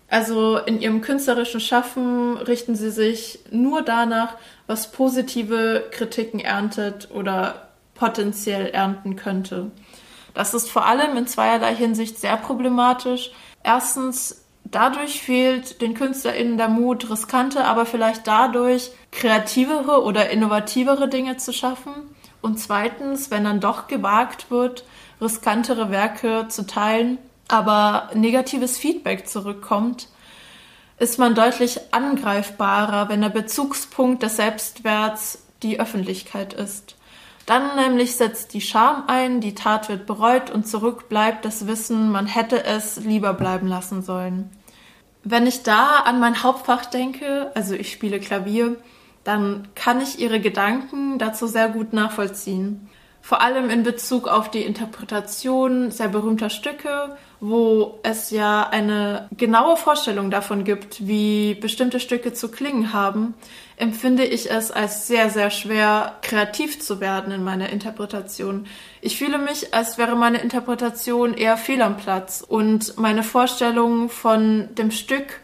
Also 0.07 0.57
in 0.57 0.79
ihrem 0.79 1.01
künstlerischen 1.01 1.59
Schaffen 1.59 2.37
richten 2.37 2.75
sie 2.75 2.91
sich 2.91 3.39
nur 3.51 3.81
danach, 3.81 4.35
was 4.67 4.91
positive 4.93 5.83
Kritiken 5.91 6.39
erntet 6.39 7.09
oder 7.13 7.67
potenziell 7.93 8.67
ernten 8.67 9.17
könnte. 9.17 9.69
Das 10.33 10.53
ist 10.53 10.71
vor 10.71 10.85
allem 10.85 11.17
in 11.17 11.27
zweierlei 11.27 11.75
Hinsicht 11.75 12.19
sehr 12.19 12.37
problematisch. 12.37 13.31
Erstens 13.63 14.40
Dadurch 14.71 15.21
fehlt 15.21 15.81
den 15.81 15.95
KünstlerInnen 15.95 16.57
der 16.57 16.69
Mut, 16.69 17.09
riskante, 17.09 17.65
aber 17.65 17.85
vielleicht 17.85 18.25
dadurch 18.25 18.91
kreativere 19.11 20.01
oder 20.01 20.29
innovativere 20.29 21.09
Dinge 21.09 21.35
zu 21.35 21.51
schaffen. 21.51 21.91
Und 22.41 22.57
zweitens, 22.57 23.29
wenn 23.29 23.43
dann 23.43 23.59
doch 23.59 23.87
gewagt 23.87 24.49
wird, 24.49 24.85
riskantere 25.19 25.91
Werke 25.91 26.47
zu 26.47 26.65
teilen, 26.65 27.17
aber 27.49 28.09
negatives 28.13 28.77
Feedback 28.77 29.27
zurückkommt, 29.27 30.07
ist 30.99 31.19
man 31.19 31.35
deutlich 31.35 31.93
angreifbarer, 31.93 33.09
wenn 33.09 33.21
der 33.21 33.29
Bezugspunkt 33.29 34.23
des 34.23 34.37
Selbstwerts 34.37 35.39
die 35.63 35.81
Öffentlichkeit 35.81 36.53
ist. 36.53 36.95
Dann 37.45 37.75
nämlich 37.75 38.15
setzt 38.15 38.53
die 38.53 38.61
Scham 38.61 39.03
ein, 39.07 39.41
die 39.41 39.55
Tat 39.55 39.89
wird 39.89 40.05
bereut 40.05 40.49
und 40.49 40.65
zurück 40.65 41.09
bleibt 41.09 41.43
das 41.43 41.67
Wissen, 41.67 42.09
man 42.11 42.25
hätte 42.27 42.63
es 42.63 42.97
lieber 42.97 43.33
bleiben 43.33 43.67
lassen 43.67 44.01
sollen. 44.01 44.49
Wenn 45.23 45.45
ich 45.45 45.63
da 45.63 45.97
an 45.97 46.19
mein 46.19 46.43
Hauptfach 46.43 46.85
denke, 46.85 47.51
also 47.53 47.75
ich 47.75 47.91
spiele 47.91 48.19
Klavier, 48.19 48.77
dann 49.23 49.67
kann 49.75 50.01
ich 50.01 50.19
ihre 50.19 50.39
Gedanken 50.39 51.19
dazu 51.19 51.45
sehr 51.45 51.69
gut 51.69 51.93
nachvollziehen 51.93 52.89
vor 53.21 53.41
allem 53.41 53.69
in 53.69 53.83
Bezug 53.83 54.27
auf 54.27 54.49
die 54.49 54.63
Interpretation 54.63 55.91
sehr 55.91 56.09
berühmter 56.09 56.49
Stücke, 56.49 57.15
wo 57.39 57.99
es 58.03 58.31
ja 58.31 58.67
eine 58.69 59.27
genaue 59.37 59.77
Vorstellung 59.77 60.31
davon 60.31 60.63
gibt, 60.63 61.07
wie 61.07 61.55
bestimmte 61.55 61.99
Stücke 61.99 62.33
zu 62.33 62.49
klingen 62.49 62.93
haben, 62.93 63.35
empfinde 63.77 64.25
ich 64.25 64.51
es 64.51 64.71
als 64.71 65.07
sehr, 65.07 65.29
sehr 65.29 65.49
schwer, 65.49 66.17
kreativ 66.21 66.81
zu 66.81 66.99
werden 66.99 67.31
in 67.31 67.43
meiner 67.43 67.69
Interpretation. 67.69 68.65
Ich 69.01 69.17
fühle 69.17 69.37
mich, 69.37 69.73
als 69.73 69.97
wäre 69.97 70.15
meine 70.15 70.39
Interpretation 70.39 71.33
eher 71.33 71.57
fehl 71.57 71.81
am 71.81 71.97
Platz 71.97 72.43
und 72.47 72.97
meine 72.97 73.23
Vorstellung 73.23 74.09
von 74.09 74.69
dem 74.75 74.91
Stück 74.91 75.41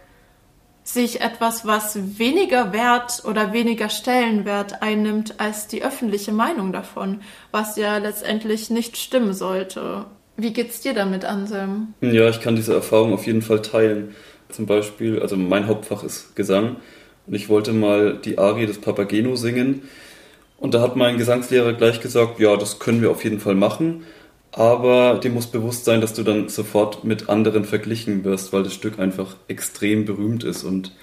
sich 0.87 1.21
etwas, 1.21 1.65
was 1.65 2.17
weniger 2.17 2.71
Wert 2.71 3.23
oder 3.25 3.51
weniger 3.51 3.89
Stellenwert 3.89 4.81
einnimmt 4.81 5.35
als 5.39 5.67
die 5.67 5.83
öffentliche 5.83 6.31
Meinung 6.31 6.71
davon, 6.71 7.21
was 7.51 7.75
ja 7.75 7.97
letztendlich 7.97 8.69
nicht 8.69 8.97
stimmen 8.97 9.33
sollte. 9.33 10.05
Wie 10.37 10.53
geht's 10.53 10.81
dir 10.81 10.93
damit, 10.93 11.25
Anselm? 11.25 11.93
Ja, 12.01 12.29
ich 12.29 12.41
kann 12.41 12.55
diese 12.55 12.73
Erfahrung 12.73 13.13
auf 13.13 13.27
jeden 13.27 13.41
Fall 13.41 13.61
teilen. 13.61 14.15
Zum 14.49 14.65
Beispiel, 14.65 15.21
also 15.21 15.35
mein 15.35 15.67
Hauptfach 15.67 16.03
ist 16.03 16.35
Gesang 16.35 16.77
und 17.25 17.33
ich 17.33 17.49
wollte 17.49 17.73
mal 17.73 18.17
die 18.17 18.37
Arie 18.37 18.65
des 18.65 18.79
Papageno 18.79 19.35
singen. 19.35 19.81
Und 20.57 20.73
da 20.73 20.81
hat 20.81 20.95
mein 20.95 21.17
Gesangslehrer 21.17 21.73
gleich 21.73 21.99
gesagt, 22.01 22.39
ja, 22.39 22.55
das 22.55 22.79
können 22.79 23.01
wir 23.01 23.11
auf 23.11 23.23
jeden 23.23 23.39
Fall 23.39 23.55
machen 23.55 24.05
aber 24.57 25.19
dir 25.19 25.29
muss 25.29 25.45
bewusst 25.45 25.85
sein, 25.85 26.01
dass 26.01 26.13
du 26.13 26.23
dann 26.23 26.49
sofort 26.49 27.03
mit 27.03 27.29
anderen 27.29 27.63
verglichen 27.63 28.23
wirst, 28.23 28.53
weil 28.53 28.63
das 28.63 28.73
Stück 28.73 28.97
einfach 28.97 29.35
extrem 29.47 30.05
berühmt 30.05 30.43
ist. 30.43 30.63
Und 30.63 30.93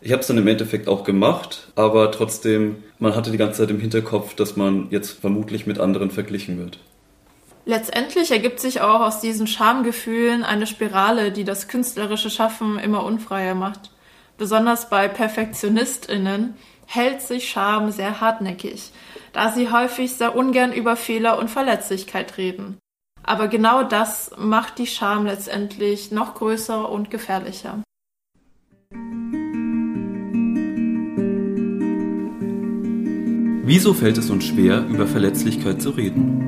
ich 0.00 0.10
habe 0.10 0.22
es 0.22 0.26
dann 0.26 0.38
im 0.38 0.48
Endeffekt 0.48 0.88
auch 0.88 1.04
gemacht, 1.04 1.68
aber 1.76 2.10
trotzdem, 2.10 2.82
man 2.98 3.14
hatte 3.14 3.30
die 3.30 3.36
ganze 3.36 3.60
Zeit 3.60 3.70
im 3.70 3.78
Hinterkopf, 3.78 4.34
dass 4.34 4.56
man 4.56 4.88
jetzt 4.90 5.20
vermutlich 5.20 5.68
mit 5.68 5.78
anderen 5.78 6.10
verglichen 6.10 6.58
wird. 6.58 6.80
Letztendlich 7.64 8.32
ergibt 8.32 8.58
sich 8.58 8.80
auch 8.80 9.00
aus 9.00 9.20
diesen 9.20 9.46
Schamgefühlen 9.46 10.42
eine 10.42 10.66
Spirale, 10.66 11.30
die 11.30 11.44
das 11.44 11.68
künstlerische 11.68 12.30
Schaffen 12.30 12.76
immer 12.76 13.04
unfreier 13.04 13.54
macht. 13.54 13.92
Besonders 14.36 14.90
bei 14.90 15.06
Perfektionistinnen 15.06 16.56
hält 16.86 17.22
sich 17.22 17.48
Scham 17.48 17.92
sehr 17.92 18.20
hartnäckig, 18.20 18.90
da 19.32 19.52
sie 19.52 19.70
häufig 19.70 20.14
sehr 20.14 20.34
ungern 20.34 20.72
über 20.72 20.96
Fehler 20.96 21.38
und 21.38 21.50
Verletzlichkeit 21.50 22.36
reden. 22.36 22.78
Aber 23.26 23.48
genau 23.48 23.82
das 23.82 24.30
macht 24.38 24.78
die 24.78 24.86
Scham 24.86 25.26
letztendlich 25.26 26.12
noch 26.12 26.34
größer 26.34 26.88
und 26.88 27.10
gefährlicher. 27.10 27.82
Wieso 33.64 33.94
fällt 33.94 34.16
es 34.16 34.30
uns 34.30 34.44
schwer, 34.46 34.86
über 34.86 35.08
Verletzlichkeit 35.08 35.82
zu 35.82 35.90
reden? 35.90 36.46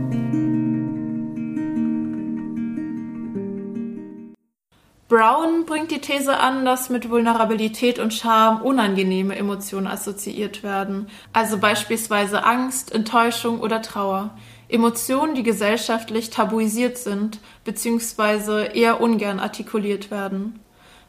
Brown 5.08 5.64
bringt 5.64 5.90
die 5.90 6.00
These 6.00 6.38
an, 6.38 6.64
dass 6.64 6.90
mit 6.90 7.10
Vulnerabilität 7.10 7.98
und 7.98 8.14
Scham 8.14 8.62
unangenehme 8.62 9.34
Emotionen 9.34 9.88
assoziiert 9.88 10.62
werden, 10.62 11.08
also 11.32 11.58
beispielsweise 11.58 12.44
Angst, 12.44 12.94
Enttäuschung 12.94 13.60
oder 13.60 13.82
Trauer. 13.82 14.36
Emotionen, 14.68 15.34
die 15.34 15.42
gesellschaftlich 15.42 16.30
tabuisiert 16.30 16.98
sind 16.98 17.40
bzw. 17.64 18.78
eher 18.78 19.00
ungern 19.00 19.40
artikuliert 19.40 20.10
werden. 20.10 20.60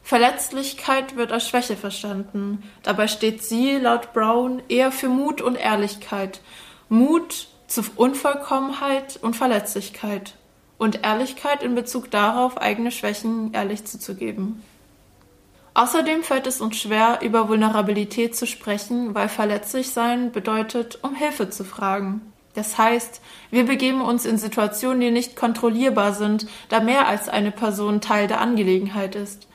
Verletzlichkeit 0.02 1.18
wird 1.18 1.32
als 1.32 1.48
Schwäche 1.48 1.76
verstanden. 1.76 2.64
Dabei 2.84 3.08
steht 3.08 3.44
sie, 3.44 3.76
laut 3.78 4.14
Brown, 4.14 4.62
eher 4.70 4.92
für 4.92 5.10
Mut 5.10 5.42
und 5.42 5.56
Ehrlichkeit. 5.56 6.42
Mut 6.88 7.48
zu 7.68 7.82
Unvollkommenheit 7.96 9.20
und 9.22 9.36
Verletzlichkeit. 9.36 10.36
Und 10.78 11.04
Ehrlichkeit 11.04 11.62
in 11.62 11.76
Bezug 11.76 12.10
darauf, 12.10 12.58
eigene 12.58 12.92
Schwächen 12.92 13.54
ehrlich 13.54 13.86
zuzugeben. 13.86 14.64
Außerdem 15.74 16.24
fällt 16.24 16.48
es 16.48 16.62
uns 16.62 16.78
schwer, 16.78 17.20
über 17.22 17.48
Vulnerabilität 17.48 18.36
zu 18.36 18.48
sprechen, 18.48 19.14
weil 19.14 19.30
verletzlich 19.30 19.92
sein 19.92 20.32
bedeutet, 20.32 21.00
um 21.04 21.14
Hilfe 21.14 21.50
zu 21.50 21.64
fragen. 21.64 22.29
Das 22.56 22.78
heißt, 22.78 23.22
wir 23.52 23.66
begeben 23.66 24.02
uns 24.02 24.26
in 24.26 24.38
Situationen, 24.38 25.02
die 25.02 25.12
nicht 25.12 25.36
kontrollierbar 25.36 26.14
sind, 26.14 26.48
da 26.70 26.80
mehr 26.80 27.08
als 27.08 27.30
eine 27.30 27.52
Person 27.52 28.02
Teil 28.02 28.28
der 28.28 28.42
Angelegenheit 28.42 29.16
ist. 29.16 29.48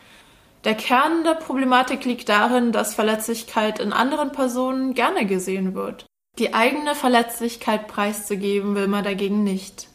Der 0.65 0.75
Kern 0.75 1.25
der 1.25 1.35
Problematik 1.35 2.05
liegt 2.05 2.29
darin, 2.29 2.73
dass 2.73 2.95
Verletzlichkeit 2.95 3.81
in 3.81 3.93
anderen 3.93 4.33
Personen 4.33 4.95
gerne 4.95 5.27
gesehen 5.27 5.75
wird. 5.75 6.07
Die 6.39 6.55
eigene 6.55 6.95
Verletzlichkeit 6.95 7.87
preiszugeben 7.87 8.75
will 8.75 8.89
man 8.89 9.05
dagegen 9.05 9.45
nicht. 9.45 9.89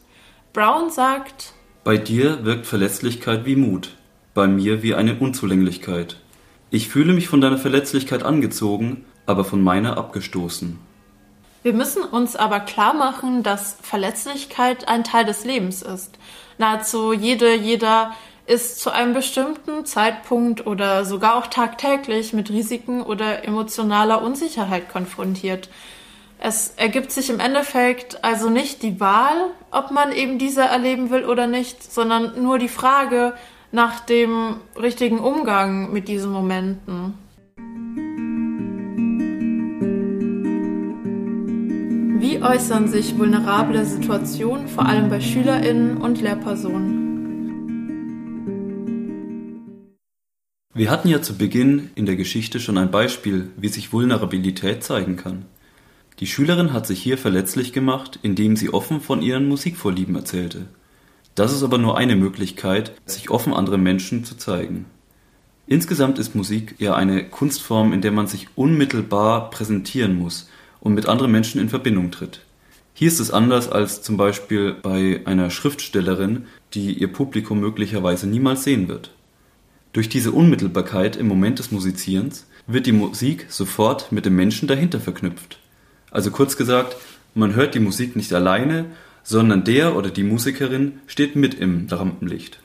Brown 0.52 0.90
sagt, 0.90 1.54
Bei 1.84 1.96
dir 1.96 2.44
wirkt 2.44 2.66
Verletzlichkeit 2.66 3.44
wie 3.46 3.56
Mut, 3.56 3.96
bei 4.32 4.46
mir 4.46 4.82
wie 4.82 4.94
eine 4.94 5.18
Unzulänglichkeit. 5.18 6.20
Ich 6.70 6.88
fühle 6.88 7.12
mich 7.12 7.28
von 7.28 7.40
deiner 7.40 7.58
Verletzlichkeit 7.58 8.22
angezogen, 8.22 9.04
aber 9.26 9.44
von 9.44 9.60
meiner 9.62 9.96
abgestoßen. 9.96 10.78
Wir 11.62 11.74
müssen 11.74 12.02
uns 12.02 12.36
aber 12.36 12.60
klar 12.60 12.94
machen, 12.94 13.42
dass 13.42 13.76
Verletzlichkeit 13.82 14.88
ein 14.88 15.04
Teil 15.04 15.26
des 15.26 15.44
Lebens 15.44 15.82
ist. 15.82 16.18
Nahezu 16.56 17.12
jede, 17.12 17.54
jeder 17.54 18.12
ist 18.46 18.80
zu 18.80 18.90
einem 18.90 19.12
bestimmten 19.12 19.84
Zeitpunkt 19.84 20.66
oder 20.66 21.04
sogar 21.04 21.36
auch 21.36 21.46
tagtäglich 21.46 22.32
mit 22.32 22.50
Risiken 22.50 23.02
oder 23.02 23.44
emotionaler 23.44 24.22
Unsicherheit 24.22 24.88
konfrontiert. 24.88 25.68
Es 26.38 26.72
ergibt 26.76 27.12
sich 27.12 27.28
im 27.28 27.38
Endeffekt 27.38 28.24
also 28.24 28.48
nicht 28.48 28.82
die 28.82 28.98
Wahl, 28.98 29.50
ob 29.70 29.90
man 29.90 30.12
eben 30.12 30.38
diese 30.38 30.62
erleben 30.62 31.10
will 31.10 31.26
oder 31.26 31.46
nicht, 31.46 31.92
sondern 31.92 32.42
nur 32.42 32.58
die 32.58 32.68
Frage, 32.68 33.34
nach 33.72 34.00
dem 34.00 34.56
richtigen 34.74 35.20
Umgang 35.20 35.92
mit 35.92 36.08
diesen 36.08 36.32
Momenten. 36.32 37.14
Äußern 42.42 42.88
sich 42.88 43.18
vulnerable 43.18 43.84
Situationen 43.84 44.66
vor 44.66 44.86
allem 44.86 45.10
bei 45.10 45.20
Schülerinnen 45.20 45.98
und 45.98 46.22
Lehrpersonen? 46.22 47.08
Wir 50.72 50.90
hatten 50.90 51.08
ja 51.08 51.20
zu 51.20 51.36
Beginn 51.36 51.90
in 51.96 52.06
der 52.06 52.16
Geschichte 52.16 52.58
schon 52.58 52.78
ein 52.78 52.90
Beispiel, 52.90 53.50
wie 53.58 53.68
sich 53.68 53.92
Vulnerabilität 53.92 54.82
zeigen 54.82 55.16
kann. 55.16 55.44
Die 56.18 56.26
Schülerin 56.26 56.72
hat 56.72 56.86
sich 56.86 57.02
hier 57.02 57.18
verletzlich 57.18 57.74
gemacht, 57.74 58.18
indem 58.22 58.56
sie 58.56 58.72
offen 58.72 59.02
von 59.02 59.20
ihren 59.20 59.46
Musikvorlieben 59.46 60.16
erzählte. 60.16 60.68
Das 61.34 61.52
ist 61.52 61.62
aber 61.62 61.76
nur 61.76 61.98
eine 61.98 62.16
Möglichkeit, 62.16 62.92
sich 63.04 63.28
offen 63.28 63.52
anderen 63.52 63.82
Menschen 63.82 64.24
zu 64.24 64.34
zeigen. 64.38 64.86
Insgesamt 65.66 66.18
ist 66.18 66.34
Musik 66.34 66.76
ja 66.78 66.94
eine 66.94 67.22
Kunstform, 67.22 67.92
in 67.92 68.00
der 68.00 68.12
man 68.12 68.26
sich 68.26 68.48
unmittelbar 68.54 69.50
präsentieren 69.50 70.16
muss 70.16 70.48
und 70.80 70.94
mit 70.94 71.06
anderen 71.06 71.32
Menschen 71.32 71.60
in 71.60 71.68
Verbindung 71.68 72.10
tritt. 72.10 72.40
Hier 72.94 73.08
ist 73.08 73.20
es 73.20 73.30
anders 73.30 73.70
als 73.70 74.02
zum 74.02 74.16
Beispiel 74.16 74.74
bei 74.82 75.20
einer 75.24 75.50
Schriftstellerin, 75.50 76.46
die 76.74 76.92
ihr 76.92 77.12
Publikum 77.12 77.60
möglicherweise 77.60 78.26
niemals 78.26 78.64
sehen 78.64 78.88
wird. 78.88 79.10
Durch 79.92 80.08
diese 80.08 80.32
Unmittelbarkeit 80.32 81.16
im 81.16 81.26
Moment 81.26 81.58
des 81.58 81.72
Musizierens 81.72 82.46
wird 82.66 82.86
die 82.86 82.92
Musik 82.92 83.46
sofort 83.48 84.12
mit 84.12 84.26
dem 84.26 84.36
Menschen 84.36 84.68
dahinter 84.68 85.00
verknüpft. 85.00 85.58
Also 86.10 86.30
kurz 86.30 86.56
gesagt, 86.56 86.96
man 87.34 87.54
hört 87.54 87.74
die 87.74 87.80
Musik 87.80 88.16
nicht 88.16 88.32
alleine, 88.32 88.86
sondern 89.22 89.64
der 89.64 89.96
oder 89.96 90.10
die 90.10 90.22
Musikerin 90.22 91.00
steht 91.06 91.36
mit 91.36 91.54
im 91.54 91.86
Rampenlicht. 91.90 92.60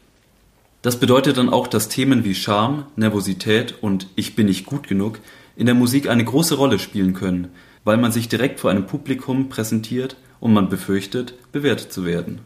Das 0.82 1.00
bedeutet 1.00 1.38
dann 1.38 1.50
auch, 1.50 1.68
dass 1.68 1.90
Themen 1.90 2.24
wie 2.24 2.36
Scham, 2.36 2.86
Nervosität 2.96 3.76
und 3.82 4.08
Ich 4.16 4.36
bin 4.36 4.46
nicht 4.46 4.66
gut 4.66 4.88
genug 4.88 5.20
in 5.56 5.66
der 5.66 5.76
Musik 5.76 6.10
eine 6.10 6.26
große 6.26 6.56
Rolle 6.56 6.78
spielen 6.78 7.14
können, 7.14 7.50
weil 7.86 7.98
man 7.98 8.12
sich 8.12 8.28
direkt 8.28 8.60
vor 8.60 8.72
einem 8.72 8.88
Publikum 8.88 9.48
präsentiert 9.48 10.18
und 10.42 10.54
man 10.54 10.68
befürchtet, 10.68 11.36
bewertet 11.54 11.94
zu 11.94 12.04
werden. 12.04 12.40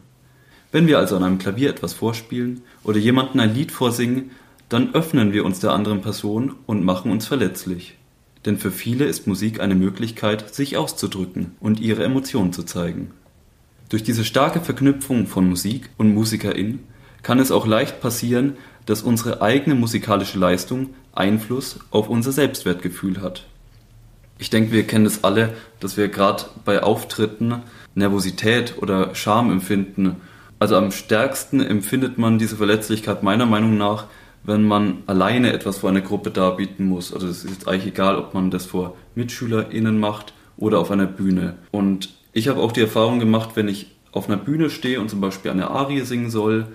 Wenn 0.70 0.86
wir 0.86 0.98
also 0.98 1.16
an 1.16 1.24
einem 1.24 1.38
Klavier 1.38 1.70
etwas 1.70 1.94
vorspielen 1.94 2.60
oder 2.84 2.98
jemanden 2.98 3.40
ein 3.40 3.52
Lied 3.52 3.72
vorsingen, 3.72 4.30
dann 4.68 4.94
öffnen 4.94 5.32
wir 5.32 5.44
uns 5.44 5.58
der 5.58 5.72
anderen 5.72 6.00
Person 6.00 6.54
und 6.66 6.84
machen 6.84 7.10
uns 7.10 7.26
verletzlich. 7.26 7.96
Denn 8.44 8.56
für 8.56 8.70
viele 8.70 9.04
ist 9.04 9.26
Musik 9.26 9.60
eine 9.60 9.74
Möglichkeit, 9.74 10.54
sich 10.54 10.76
auszudrücken 10.76 11.56
und 11.58 11.80
ihre 11.80 12.04
Emotionen 12.04 12.52
zu 12.52 12.62
zeigen. 12.62 13.10
Durch 13.88 14.04
diese 14.04 14.24
starke 14.24 14.60
Verknüpfung 14.60 15.26
von 15.26 15.48
Musik 15.48 15.90
und 15.98 16.14
Musikerin 16.14 16.78
kann 17.22 17.40
es 17.40 17.50
auch 17.50 17.66
leicht 17.66 18.00
passieren, 18.00 18.56
dass 18.86 19.02
unsere 19.02 19.42
eigene 19.42 19.74
musikalische 19.74 20.38
Leistung 20.38 20.90
Einfluss 21.12 21.80
auf 21.90 22.08
unser 22.08 22.30
Selbstwertgefühl 22.30 23.20
hat. 23.20 23.46
Ich 24.40 24.48
denke, 24.48 24.72
wir 24.72 24.86
kennen 24.86 25.04
es 25.04 25.22
alle, 25.22 25.52
dass 25.80 25.98
wir 25.98 26.08
gerade 26.08 26.44
bei 26.64 26.82
Auftritten 26.82 27.56
Nervosität 27.94 28.74
oder 28.80 29.14
Scham 29.14 29.52
empfinden. 29.52 30.16
Also 30.58 30.76
am 30.76 30.92
stärksten 30.92 31.60
empfindet 31.60 32.16
man 32.16 32.38
diese 32.38 32.56
Verletzlichkeit 32.56 33.22
meiner 33.22 33.44
Meinung 33.44 33.76
nach, 33.76 34.06
wenn 34.42 34.64
man 34.64 35.02
alleine 35.06 35.52
etwas 35.52 35.78
vor 35.78 35.90
einer 35.90 36.00
Gruppe 36.00 36.30
darbieten 36.30 36.86
muss. 36.86 37.12
Also 37.12 37.28
es 37.28 37.44
ist 37.44 37.68
eigentlich 37.68 37.92
egal, 37.92 38.16
ob 38.16 38.32
man 38.32 38.50
das 38.50 38.64
vor 38.64 38.96
MitschülerInnen 39.14 40.00
macht 40.00 40.32
oder 40.56 40.78
auf 40.78 40.90
einer 40.90 41.06
Bühne. 41.06 41.58
Und 41.70 42.08
ich 42.32 42.48
habe 42.48 42.60
auch 42.60 42.72
die 42.72 42.80
Erfahrung 42.80 43.18
gemacht, 43.18 43.50
wenn 43.56 43.68
ich 43.68 43.88
auf 44.10 44.26
einer 44.26 44.38
Bühne 44.38 44.70
stehe 44.70 45.02
und 45.02 45.10
zum 45.10 45.20
Beispiel 45.20 45.50
eine 45.50 45.68
Arie 45.68 46.00
singen 46.00 46.30
soll, 46.30 46.68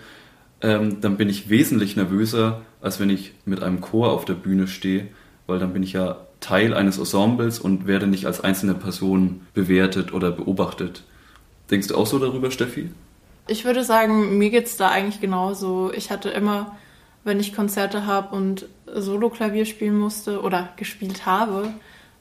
ähm, 0.62 1.02
dann 1.02 1.18
bin 1.18 1.30
ich 1.30 1.50
wesentlich 1.50 1.96
nervöser, 1.96 2.62
als 2.80 3.00
wenn 3.00 3.10
ich 3.10 3.34
mit 3.46 3.64
einem 3.64 3.82
Chor 3.82 4.12
auf 4.12 4.26
der 4.26 4.36
Bühne 4.36 4.68
stehe, 4.68 5.08
weil 5.48 5.60
dann 5.60 5.74
bin 5.74 5.84
ich 5.84 5.94
ja 5.94 6.18
Teil 6.40 6.74
eines 6.74 6.98
Ensembles 6.98 7.60
und 7.60 7.88
werde 7.88 8.08
nicht 8.08 8.26
als 8.26 8.42
einzelne 8.42 8.76
Person 8.76 9.42
bewertet 9.54 10.14
oder 10.14 10.32
beobachtet. 10.32 11.04
Denkst 11.72 11.88
du 11.88 11.96
auch 11.96 12.08
so 12.08 12.20
darüber, 12.20 12.52
Steffi? 12.52 12.90
Ich 13.48 13.66
würde 13.66 13.84
sagen, 13.84 14.38
mir 14.38 14.50
geht 14.50 14.66
es 14.66 14.78
da 14.78 14.90
eigentlich 14.90 15.22
genauso. 15.22 15.92
Ich 15.94 16.12
hatte 16.12 16.30
immer, 16.30 16.76
wenn 17.24 17.40
ich 17.40 17.56
Konzerte 17.56 18.06
habe 18.06 18.36
und 18.36 18.68
Solo-Klavier 18.94 19.66
spielen 19.66 19.98
musste 19.98 20.42
oder 20.42 20.70
gespielt 20.78 21.26
habe, 21.26 21.74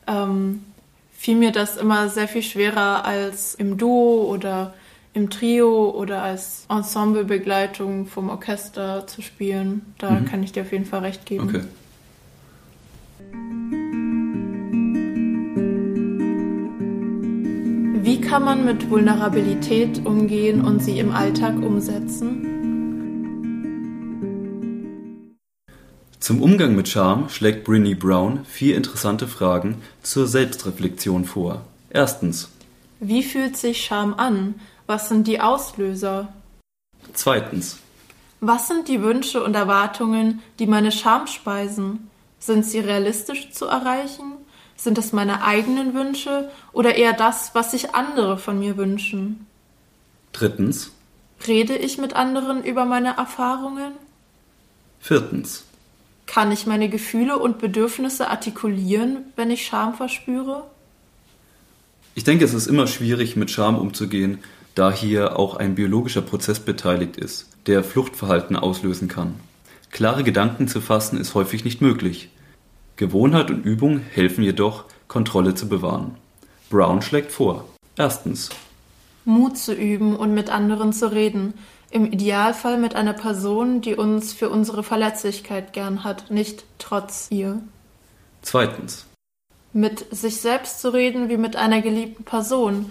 ähm, 0.07 0.65
fiel 1.13 1.37
mir 1.37 1.53
das 1.53 1.77
immer 1.77 2.09
sehr 2.09 2.29
viel 2.29 2.43
schwerer 2.43 3.05
als 3.05 3.55
im 3.55 3.79
Duo 3.79 4.27
oder 4.31 4.75
im 5.15 5.31
Trio 5.31 5.91
oder 5.91 6.23
als 6.23 6.67
Ensemblebegleitung 6.69 8.07
vom 8.07 8.29
Orchester 8.29 9.07
zu 9.07 9.23
spielen. 9.23 9.95
Da 9.99 10.11
mhm. 10.11 10.25
kann 10.27 10.43
ich 10.43 10.53
dir 10.53 10.63
auf 10.63 10.73
jeden 10.73 10.87
Fall 10.87 11.01
recht 11.01 11.25
geben. 11.25 11.49
Okay. 11.49 11.63
Wie 18.03 18.21
kann 18.21 18.45
man 18.45 18.65
mit 18.65 18.91
Vulnerabilität 18.91 20.05
umgehen 20.05 20.65
und 20.65 20.83
sie 20.83 20.99
im 20.99 21.13
Alltag 21.13 21.57
umsetzen? 21.57 22.55
Zum 26.25 26.41
Umgang 26.41 26.75
mit 26.75 26.89
Scham 26.89 27.29
schlägt 27.29 27.65
Brinny 27.65 27.95
Brown 27.95 28.47
vier 28.47 28.77
interessante 28.77 29.29
Fragen 29.29 29.83
zur 30.03 30.27
Selbstreflexion 30.27 31.27
vor. 31.27 31.63
Erstens. 31.91 32.49
Wie 32.99 33.23
fühlt 33.23 33.59
sich 33.59 33.85
Scham 33.85 34.15
an? 34.15 34.55
Was 34.87 35.11
sind 35.11 35.27
die 35.27 35.41
Auslöser? 35.41 36.33
Zweitens. 37.13 37.79
Was 38.41 38.69
sind 38.69 38.89
die 38.89 39.03
Wünsche 39.03 39.43
und 39.43 39.55
Erwartungen, 39.55 40.43
die 40.59 40.67
meine 40.67 40.93
Scham 40.93 41.27
speisen? 41.27 42.11
Sind 42.39 42.65
sie 42.65 42.81
realistisch 42.81 43.51
zu 43.51 43.67
erreichen? 43.67 44.33
Sind 44.77 44.99
es 44.99 45.13
meine 45.13 45.43
eigenen 45.43 45.95
Wünsche 45.95 46.51
oder 46.73 46.97
eher 46.97 47.13
das, 47.13 47.55
was 47.55 47.71
sich 47.71 47.95
andere 47.95 48.39
von 48.39 48.59
mir 48.59 48.77
wünschen? 48.77 49.47
Drittens. 50.33 50.93
Rede 51.47 51.77
ich 51.77 51.99
mit 51.99 52.15
anderen 52.15 52.65
über 52.65 52.85
meine 52.85 53.17
Erfahrungen? 53.17 53.93
Viertens. 55.01 55.65
Kann 56.27 56.51
ich 56.51 56.67
meine 56.67 56.89
Gefühle 56.89 57.39
und 57.39 57.59
Bedürfnisse 57.59 58.29
artikulieren, 58.29 59.19
wenn 59.37 59.51
ich 59.51 59.67
Scham 59.67 59.95
verspüre? 59.95 60.65
Ich 62.15 62.25
denke, 62.25 62.45
es 62.45 62.55
ist 62.55 62.67
immer 62.67 62.87
schwierig, 62.87 63.37
mit 63.37 63.51
Scham 63.51 63.79
umzugehen, 63.79 64.39
da 64.75 64.91
hier 64.91 65.39
auch 65.39 65.57
ein 65.57 65.75
biologischer 65.75 66.23
Prozess 66.23 66.61
beteiligt 66.61 67.17
ist, 67.17 67.49
der 67.67 67.85
Fluchtverhalten 67.85 68.57
auslösen 68.57 69.09
kann. 69.09 69.35
Klare 69.95 70.25
Gedanken 70.25 70.67
zu 70.67 70.81
fassen 70.81 71.21
ist 71.21 71.37
häufig 71.37 71.65
nicht 71.65 71.81
möglich. 71.81 72.29
Gewohnheit 72.97 73.49
und 73.53 73.65
Übung 73.65 74.01
helfen 74.01 74.43
jedoch, 74.43 74.87
Kontrolle 75.07 75.55
zu 75.55 75.69
bewahren. 75.69 76.17
Brown 76.69 77.01
schlägt 77.01 77.31
vor. 77.31 77.65
Erstens. 77.97 78.51
Mut 79.25 79.57
zu 79.57 79.73
üben 79.73 80.17
und 80.17 80.35
mit 80.35 80.51
anderen 80.51 80.93
zu 80.93 81.13
reden, 81.13 81.55
im 81.93 82.07
Idealfall 82.07 82.77
mit 82.77 82.97
einer 82.97 83.13
Person, 83.13 83.83
die 83.83 83.95
uns 83.95 84.33
für 84.33 84.51
unsere 84.51 84.83
Verletzlichkeit 84.83 85.73
gern 85.73 86.03
hat, 86.03 86.29
nicht 86.29 86.65
trotz 86.79 87.29
ihr. 87.31 87.61
Zweitens. 88.43 89.07
Mit 89.73 90.07
sich 90.11 90.41
selbst 90.41 90.81
zu 90.81 90.93
reden 90.93 91.29
wie 91.29 91.37
mit 91.37 91.55
einer 91.55 91.83
geliebten 91.83 92.25
Person. 92.25 92.91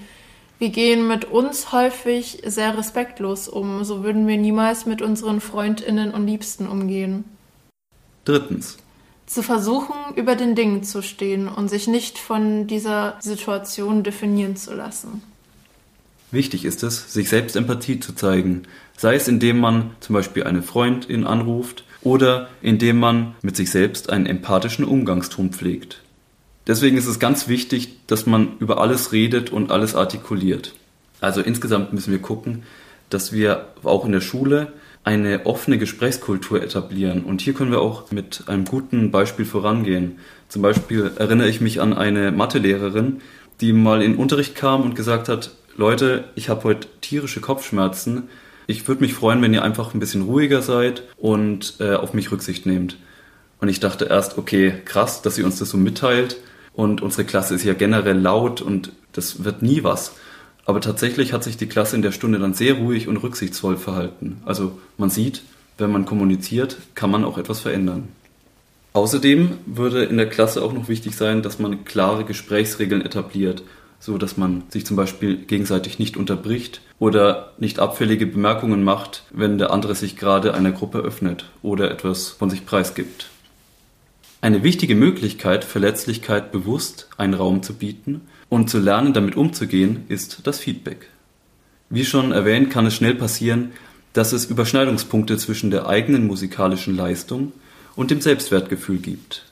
Wir 0.64 0.70
gehen 0.70 1.10
mit 1.10 1.26
uns 1.26 1.74
häufig 1.74 2.42
sehr 2.46 2.78
respektlos 2.78 3.50
um, 3.50 3.84
so 3.84 4.02
würden 4.02 4.28
wir 4.28 4.38
niemals 4.38 4.86
mit 4.86 5.02
unseren 5.02 5.42
Freundinnen 5.42 6.12
und 6.12 6.26
Liebsten 6.26 6.68
umgehen. 6.68 7.26
Drittens. 8.24 8.78
Zu 9.26 9.44
versuchen, 9.44 9.94
über 10.16 10.38
den 10.38 10.56
Dingen 10.56 10.82
zu 10.86 11.02
stehen 11.02 11.50
und 11.50 11.68
sich 11.68 11.90
nicht 11.90 12.18
von 12.18 12.66
dieser 12.66 13.18
Situation 13.20 14.04
definieren 14.04 14.56
zu 14.56 14.74
lassen. 14.74 15.22
Wichtig 16.32 16.64
ist 16.64 16.82
es, 16.82 17.12
sich 17.12 17.28
selbst 17.28 17.58
Empathie 17.58 18.00
zu 18.00 18.16
zeigen, 18.16 18.64
sei 18.96 19.16
es 19.16 19.28
indem 19.28 19.60
man 19.60 19.90
zum 20.00 20.14
Beispiel 20.14 20.46
eine 20.46 20.64
Freundin 20.64 21.26
anruft 21.26 21.84
oder 22.04 22.48
indem 22.62 23.00
man 23.00 23.36
mit 23.42 23.58
sich 23.58 23.70
selbst 23.70 24.10
einen 24.10 24.28
empathischen 24.28 24.86
Umgangston 24.86 25.52
pflegt. 25.52 26.00
Deswegen 26.68 26.98
ist 26.98 27.08
es 27.08 27.20
ganz 27.20 27.48
wichtig, 27.48 27.98
dass 28.08 28.26
man 28.26 28.58
über 28.60 28.80
alles 28.80 29.12
redet 29.12 29.52
und 29.52 29.72
alles 29.72 29.96
artikuliert. 29.96 30.74
Also 31.20 31.42
insgesamt 31.42 31.94
müssen 31.94 32.12
wir 32.12 32.20
gucken, 32.20 32.64
dass 33.10 33.34
wir 33.34 33.68
auch 33.84 34.06
in 34.06 34.12
der 34.12 34.22
Schule 34.22 34.72
eine 35.04 35.46
offene 35.46 35.78
Gesprächskultur 35.78 36.64
etablieren. 36.64 37.24
Und 37.24 37.42
hier 37.42 37.54
können 37.54 37.72
wir 37.72 37.82
auch 37.82 38.12
mit 38.12 38.44
einem 38.48 38.66
guten 38.66 39.12
Beispiel 39.12 39.46
vorangehen. 39.46 40.20
Zum 40.48 40.62
Beispiel 40.62 41.12
erinnere 41.18 41.50
ich 41.50 41.60
mich 41.60 41.82
an 41.82 41.94
eine 41.94 42.32
Mathelehrerin, 42.32 43.22
die 43.60 43.74
mal 43.74 44.02
in 44.02 44.16
Unterricht 44.16 44.56
kam 44.56 44.82
und 44.82 44.96
gesagt 44.96 45.28
hat, 45.28 45.52
Leute, 45.76 46.26
ich 46.36 46.50
habe 46.50 46.64
heute 46.64 46.88
tierische 47.02 47.42
Kopfschmerzen. 47.42 48.30
Ich 48.68 48.88
würde 48.88 49.02
mich 49.02 49.14
freuen, 49.14 49.42
wenn 49.42 49.54
ihr 49.54 49.64
einfach 49.64 49.94
ein 49.94 50.00
bisschen 50.00 50.22
ruhiger 50.22 50.62
seid 50.62 51.04
und 51.18 51.76
äh, 51.80 51.96
auf 51.96 52.14
mich 52.14 52.32
Rücksicht 52.32 52.66
nehmt. 52.66 52.98
Und 53.60 53.70
ich 53.70 53.80
dachte 53.80 54.06
erst, 54.06 54.38
okay, 54.38 54.74
krass, 54.86 55.22
dass 55.22 55.36
sie 55.36 55.44
uns 55.44 55.60
das 55.60 55.70
so 55.70 55.78
mitteilt. 55.78 56.38
Und 56.74 57.02
unsere 57.02 57.26
Klasse 57.26 57.56
ist 57.56 57.64
ja 57.64 57.74
generell 57.74 58.18
laut 58.18 58.62
und 58.62 58.92
das 59.12 59.44
wird 59.44 59.62
nie 59.62 59.84
was. 59.84 60.16
Aber 60.66 60.82
tatsächlich 60.82 61.34
hat 61.34 61.44
sich 61.44 61.58
die 61.58 61.68
Klasse 61.68 61.96
in 61.96 62.02
der 62.02 62.12
Stunde 62.12 62.40
dann 62.40 62.54
sehr 62.54 62.76
ruhig 62.76 63.08
und 63.08 63.18
rücksichtsvoll 63.18 63.78
verhalten. 63.78 64.42
Also 64.46 64.80
man 64.98 65.10
sieht, 65.10 65.44
wenn 65.78 65.92
man 65.92 66.06
kommuniziert, 66.06 66.78
kann 66.96 67.12
man 67.12 67.26
auch 67.26 67.38
etwas 67.38 67.60
verändern. 67.60 68.08
Außerdem 68.94 69.58
würde 69.66 70.04
in 70.04 70.18
der 70.18 70.30
Klasse 70.30 70.62
auch 70.62 70.74
noch 70.74 70.88
wichtig 70.88 71.16
sein, 71.16 71.42
dass 71.42 71.60
man 71.60 71.84
klare 71.84 72.26
Gesprächsregeln 72.26 73.02
etabliert, 73.02 73.64
so 74.00 74.18
dass 74.18 74.38
man 74.38 74.64
sich 74.70 74.86
zum 74.86 74.96
Beispiel 74.96 75.38
gegenseitig 75.38 75.98
nicht 75.98 76.16
unterbricht 76.16 76.82
oder 77.00 77.54
nicht 77.58 77.80
abfällige 77.80 78.28
Bemerkungen 78.28 78.84
macht, 78.84 79.24
wenn 79.32 79.58
der 79.58 79.72
andere 79.72 79.96
sich 79.96 80.16
gerade 80.16 80.54
einer 80.54 80.72
Gruppe 80.72 81.00
öffnet 81.00 81.46
oder 81.64 81.90
etwas 81.90 82.30
von 82.30 82.50
sich 82.50 82.66
preisgibt. 82.66 83.30
Eine 84.44 84.62
wichtige 84.62 84.96
Möglichkeit, 84.96 85.64
Verletzlichkeit 85.64 86.52
bewusst 86.52 87.08
einen 87.16 87.34
Raum 87.34 87.64
zu 87.64 87.76
bieten 87.76 88.20
und 88.50 88.70
zu 88.70 88.78
lernen, 88.78 89.14
damit 89.14 89.38
umzugehen, 89.38 90.04
ist 90.10 90.46
das 90.46 90.60
Feedback. 90.60 91.08
Wie 91.90 92.04
schon 92.04 92.34
erwähnt, 92.34 92.70
kann 92.70 92.86
es 92.86 92.94
schnell 92.94 93.16
passieren, 93.16 93.72
dass 94.12 94.34
es 94.34 94.44
Überschneidungspunkte 94.44 95.38
zwischen 95.38 95.72
der 95.72 95.88
eigenen 95.88 96.28
musikalischen 96.28 96.94
Leistung 96.94 97.54
und 97.96 98.12
dem 98.12 98.20
Selbstwertgefühl 98.20 98.98
gibt. 98.98 99.46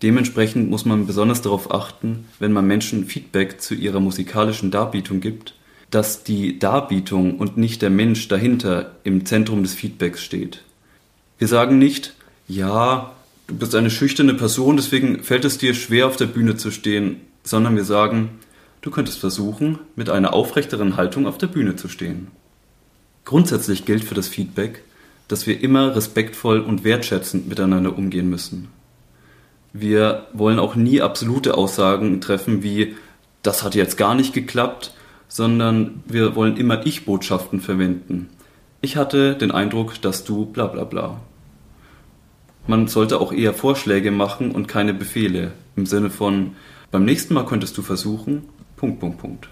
Dementsprechend 0.00 0.70
muss 0.70 0.86
man 0.86 1.06
besonders 1.06 1.42
darauf 1.42 1.70
achten, 1.70 2.24
wenn 2.38 2.52
man 2.54 2.66
Menschen 2.66 3.04
Feedback 3.04 3.60
zu 3.60 3.74
ihrer 3.74 4.00
musikalischen 4.00 4.70
Darbietung 4.70 5.20
gibt, 5.20 5.54
dass 5.90 6.24
die 6.24 6.58
Darbietung 6.58 7.36
und 7.36 7.58
nicht 7.58 7.82
der 7.82 7.90
Mensch 7.90 8.26
dahinter 8.28 8.92
im 9.04 9.26
Zentrum 9.26 9.62
des 9.62 9.74
Feedbacks 9.74 10.24
steht. 10.24 10.62
Wir 11.36 11.46
sagen 11.46 11.76
nicht, 11.76 12.14
ja, 12.48 13.12
du 13.46 13.54
bist 13.56 13.74
eine 13.74 13.90
schüchterne 13.90 14.34
Person, 14.34 14.76
deswegen 14.76 15.22
fällt 15.22 15.44
es 15.44 15.58
dir 15.58 15.74
schwer 15.74 16.06
auf 16.06 16.16
der 16.16 16.26
Bühne 16.26 16.56
zu 16.56 16.70
stehen, 16.70 17.20
sondern 17.42 17.76
wir 17.76 17.84
sagen, 17.84 18.30
du 18.80 18.90
könntest 18.90 19.18
versuchen, 19.18 19.78
mit 19.96 20.10
einer 20.10 20.34
aufrechteren 20.34 20.96
Haltung 20.96 21.26
auf 21.26 21.38
der 21.38 21.46
Bühne 21.46 21.76
zu 21.76 21.88
stehen. 21.88 22.28
Grundsätzlich 23.24 23.84
gilt 23.84 24.04
für 24.04 24.14
das 24.14 24.28
Feedback, 24.28 24.82
dass 25.28 25.46
wir 25.46 25.62
immer 25.62 25.96
respektvoll 25.96 26.60
und 26.60 26.84
wertschätzend 26.84 27.48
miteinander 27.48 27.96
umgehen 27.96 28.28
müssen. 28.28 28.68
Wir 29.72 30.26
wollen 30.32 30.58
auch 30.58 30.74
nie 30.74 31.00
absolute 31.00 31.56
Aussagen 31.56 32.20
treffen 32.20 32.62
wie 32.62 32.94
das 33.44 33.62
hat 33.62 33.74
jetzt 33.74 33.96
gar 33.96 34.14
nicht 34.14 34.32
geklappt, 34.32 34.92
sondern 35.28 36.02
wir 36.06 36.34
wollen 36.34 36.56
immer 36.56 36.84
Ich-Botschaften 36.86 37.60
verwenden. 37.60 38.30
Ich 38.80 38.96
hatte 38.96 39.34
den 39.36 39.50
Eindruck, 39.50 40.00
dass 40.00 40.24
du 40.24 40.46
bla 40.46 40.66
bla 40.66 40.84
bla. 40.84 41.20
Man 42.66 42.88
sollte 42.88 43.20
auch 43.20 43.32
eher 43.32 43.52
Vorschläge 43.52 44.10
machen 44.10 44.50
und 44.50 44.68
keine 44.68 44.94
Befehle 44.94 45.52
im 45.76 45.86
Sinne 45.86 46.10
von 46.10 46.52
beim 46.90 47.04
nächsten 47.04 47.34
Mal 47.34 47.44
könntest 47.44 47.76
du 47.76 47.82
versuchen, 47.82 48.44
Punkt, 48.76 49.00
Punkt, 49.00 49.18
Punkt. 49.18 49.48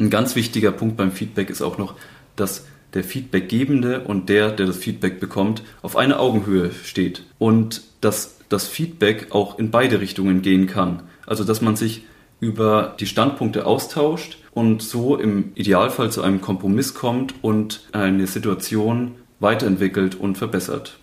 Ein 0.00 0.10
ganz 0.10 0.34
wichtiger 0.34 0.72
Punkt 0.72 0.96
beim 0.96 1.12
Feedback 1.12 1.50
ist 1.50 1.62
auch 1.62 1.78
noch, 1.78 1.94
dass 2.36 2.66
der 2.94 3.04
Feedbackgebende 3.04 4.00
und 4.04 4.28
der, 4.28 4.50
der 4.50 4.66
das 4.66 4.78
Feedback 4.78 5.20
bekommt, 5.20 5.62
auf 5.82 5.96
einer 5.96 6.20
Augenhöhe 6.20 6.70
steht 6.84 7.24
und 7.38 7.82
dass 8.00 8.38
das 8.48 8.66
Feedback 8.66 9.28
auch 9.30 9.58
in 9.58 9.70
beide 9.70 10.00
Richtungen 10.00 10.42
gehen 10.42 10.66
kann. 10.66 11.02
Also 11.26 11.44
dass 11.44 11.60
man 11.60 11.76
sich 11.76 12.04
über 12.40 12.96
die 12.98 13.06
Standpunkte 13.06 13.66
austauscht 13.66 14.38
und 14.52 14.82
so 14.82 15.16
im 15.16 15.52
Idealfall 15.54 16.10
zu 16.10 16.22
einem 16.22 16.40
Kompromiss 16.40 16.94
kommt 16.94 17.34
und 17.42 17.88
eine 17.92 18.26
Situation 18.26 19.16
weiterentwickelt 19.40 20.14
und 20.14 20.38
verbessert. 20.38 20.98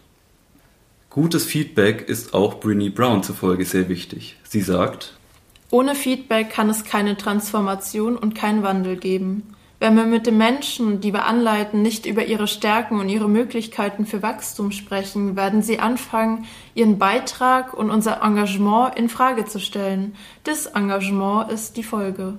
Gutes 1.15 1.45
Feedback 1.45 2.10
ist 2.10 2.34
auch 2.34 2.60
Brinny 2.60 2.89
Brown 2.89 3.23
zufolge 3.23 3.63
sehr 3.63 3.88
wichtig. 3.88 4.36
Sie 4.43 4.60
sagt, 4.60 5.13
ohne 5.71 5.95
Feedback 5.95 6.49
kann 6.49 6.69
es 6.69 6.84
keine 6.84 7.15
Transformation 7.15 8.17
und 8.17 8.36
keinen 8.36 8.63
Wandel 8.63 8.97
geben. 8.97 9.43
Wenn 9.80 9.95
wir 9.95 10.04
mit 10.04 10.28
den 10.28 10.38
Menschen, 10.38 10.99
die 10.99 11.13
wir 11.13 11.23
anleiten, 11.23 11.82
nicht 11.82 12.06
über 12.06 12.25
ihre 12.25 12.49
Stärken 12.49 12.99
und 12.99 13.08
ihre 13.08 13.30
Möglichkeiten 13.30 14.06
für 14.06 14.21
Wachstum 14.23 14.73
sprechen, 14.73 15.38
werden 15.38 15.62
sie 15.62 15.80
anfangen, 15.80 16.47
ihren 16.73 16.99
Beitrag 16.99 17.73
und 17.73 17.91
unser 17.91 18.21
Engagement 18.21 18.97
in 18.97 19.08
Frage 19.08 19.45
zu 19.45 19.62
stellen. 19.62 20.17
Das 20.43 20.65
Engagement 20.65 21.49
ist 21.49 21.78
die 21.78 21.84
Folge. 21.84 22.38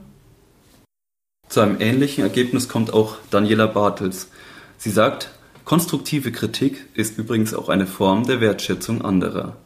Zu 1.49 1.63
einem 1.63 1.81
ähnlichen 1.81 2.25
Ergebnis 2.25 2.69
kommt 2.69 2.93
auch 2.93 3.17
Daniela 3.31 3.69
Bartels. 3.69 4.29
Sie 4.77 4.91
sagt, 4.91 5.31
konstruktive 5.67 6.33
Kritik 6.33 6.87
ist 6.95 7.19
übrigens 7.19 7.53
auch 7.53 7.69
eine 7.69 7.87
Form 7.87 8.25
der 8.25 8.41
Wertschätzung 8.41 9.03
anderer. 9.03 9.57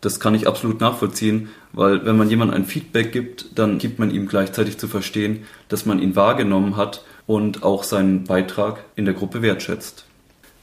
Das 0.00 0.18
kann 0.20 0.34
ich 0.34 0.46
absolut 0.46 0.80
nachvollziehen, 0.80 1.50
weil 1.72 2.06
wenn 2.06 2.16
man 2.16 2.30
jemandem 2.30 2.56
ein 2.56 2.64
Feedback 2.64 3.12
gibt, 3.12 3.58
dann 3.58 3.76
gibt 3.76 3.98
man 3.98 4.10
ihm 4.10 4.28
gleichzeitig 4.28 4.78
zu 4.78 4.88
verstehen, 4.88 5.42
dass 5.68 5.84
man 5.84 6.00
ihn 6.00 6.16
wahrgenommen 6.16 6.76
hat 6.76 7.04
und 7.26 7.64
auch 7.64 7.82
seinen 7.82 8.24
Beitrag 8.24 8.84
in 8.94 9.04
der 9.04 9.12
Gruppe 9.12 9.42
wertschätzt. 9.42 10.06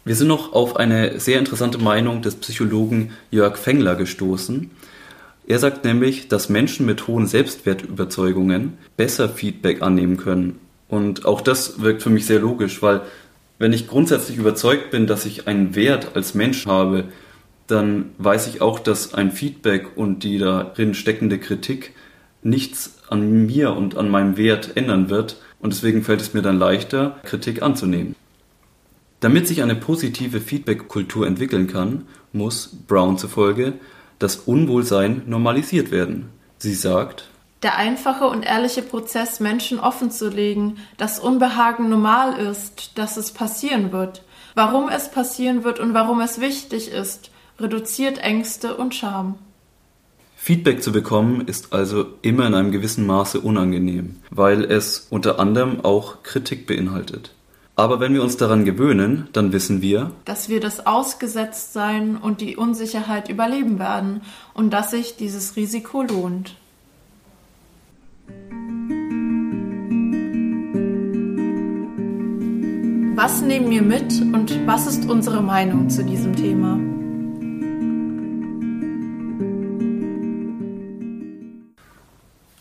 Wir 0.06 0.16
sind 0.16 0.30
noch 0.30 0.54
auf 0.54 0.78
eine 0.78 1.20
sehr 1.20 1.38
interessante 1.38 1.78
Meinung 1.78 2.22
des 2.22 2.36
Psychologen 2.36 3.12
Jörg 3.30 3.58
Fengler 3.58 3.96
gestoßen. 3.96 4.72
Er 5.48 5.60
sagt 5.60 5.84
nämlich, 5.84 6.30
dass 6.30 6.48
Menschen 6.48 6.86
mit 6.86 7.08
hohen 7.08 7.28
Selbstwertüberzeugungen 7.28 8.78
besser 8.96 9.28
Feedback 9.28 9.82
annehmen 9.82 10.16
können. 10.16 10.60
Und 10.88 11.26
auch 11.26 11.42
das 11.42 11.82
wirkt 11.82 12.02
für 12.04 12.10
mich 12.10 12.26
sehr 12.26 12.40
logisch, 12.40 12.82
weil 12.82 13.02
wenn 13.60 13.74
ich 13.74 13.88
grundsätzlich 13.88 14.38
überzeugt 14.38 14.92
bin, 14.92 15.08
dass 15.08 15.26
ich 15.26 15.48
einen 15.48 15.76
Wert 15.76 16.16
als 16.16 16.34
Mensch 16.34 16.66
habe, 16.66 17.06
dann 17.68 18.12
weiß 18.18 18.48
ich 18.48 18.62
auch, 18.62 18.80
dass 18.80 19.14
ein 19.14 19.32
Feedback 19.32 19.98
und 19.98 20.24
die 20.24 20.38
darin 20.38 20.94
steckende 20.94 21.38
Kritik 21.40 21.94
nichts 22.44 23.00
an 23.10 23.46
mir 23.46 23.74
und 23.74 23.98
an 23.98 24.10
meinem 24.10 24.38
Wert 24.38 24.78
ändern 24.78 25.10
wird 25.10 25.38
und 25.60 25.74
deswegen 25.74 26.04
fällt 26.04 26.22
es 26.22 26.34
mir 26.34 26.42
dann 26.42 26.60
leichter, 26.60 27.20
Kritik 27.24 27.62
anzunehmen. 27.62 28.16
Damit 29.20 29.48
sich 29.48 29.64
eine 29.64 29.76
positive 29.76 30.40
Feedback-Kultur 30.40 31.26
entwickeln 31.26 31.68
kann, 31.68 32.06
muss, 32.32 32.70
Brown 32.88 33.18
zufolge, 33.18 33.74
das 34.20 34.36
Unwohlsein 34.36 35.24
normalisiert 35.26 35.92
werden. 35.92 36.30
Sie 36.60 36.74
sagt, 36.74 37.30
der 37.64 37.78
einfache 37.78 38.28
und 38.28 38.44
ehrliche 38.44 38.82
Prozess, 38.82 39.40
Menschen 39.40 39.80
offenzulegen, 39.80 40.78
dass 40.98 41.20
Unbehagen 41.20 41.90
normal 41.90 42.38
ist, 42.40 42.98
dass 42.98 43.18
es 43.18 43.32
passieren 43.32 43.92
wird, 43.92 44.24
warum 44.56 44.90
es 44.90 45.10
passieren 45.10 45.64
wird 45.64 45.80
und 45.80 45.94
warum 45.94 46.22
es 46.22 46.40
wichtig 46.40 46.92
ist, 46.92 47.32
reduziert 47.60 48.20
Ängste 48.20 48.76
und 48.78 48.94
Scham. 48.94 49.36
Feedback 50.36 50.84
zu 50.84 50.92
bekommen 50.92 51.42
ist 51.42 51.74
also 51.74 52.06
immer 52.22 52.46
in 52.46 52.54
einem 52.54 52.72
gewissen 52.72 53.06
Maße 53.06 53.42
unangenehm, 53.42 54.18
weil 54.30 54.64
es 54.64 55.08
unter 55.10 55.40
anderem 55.40 55.84
auch 55.84 56.24
Kritik 56.24 56.68
beinhaltet. 56.68 57.34
Aber 57.76 58.00
wenn 58.00 58.14
wir 58.14 58.24
uns 58.24 58.38
daran 58.38 58.64
gewöhnen, 58.64 59.28
dann 59.34 59.52
wissen 59.52 59.82
wir, 59.82 60.12
dass 60.26 60.48
wir 60.48 60.60
das 60.60 60.88
Ausgesetztsein 60.88 62.18
und 62.18 62.42
die 62.42 62.56
Unsicherheit 62.56 63.30
überleben 63.30 63.78
werden 63.78 64.22
und 64.54 64.72
dass 64.72 64.92
sich 64.92 65.16
dieses 65.18 65.56
Risiko 65.56 66.02
lohnt. 66.02 66.56
Was 73.18 73.42
nehmen 73.42 73.72
wir 73.72 73.82
mit 73.82 74.22
und 74.22 74.68
was 74.68 74.86
ist 74.86 75.10
unsere 75.10 75.42
Meinung 75.42 75.90
zu 75.90 76.04
diesem 76.04 76.36
Thema? 76.36 76.80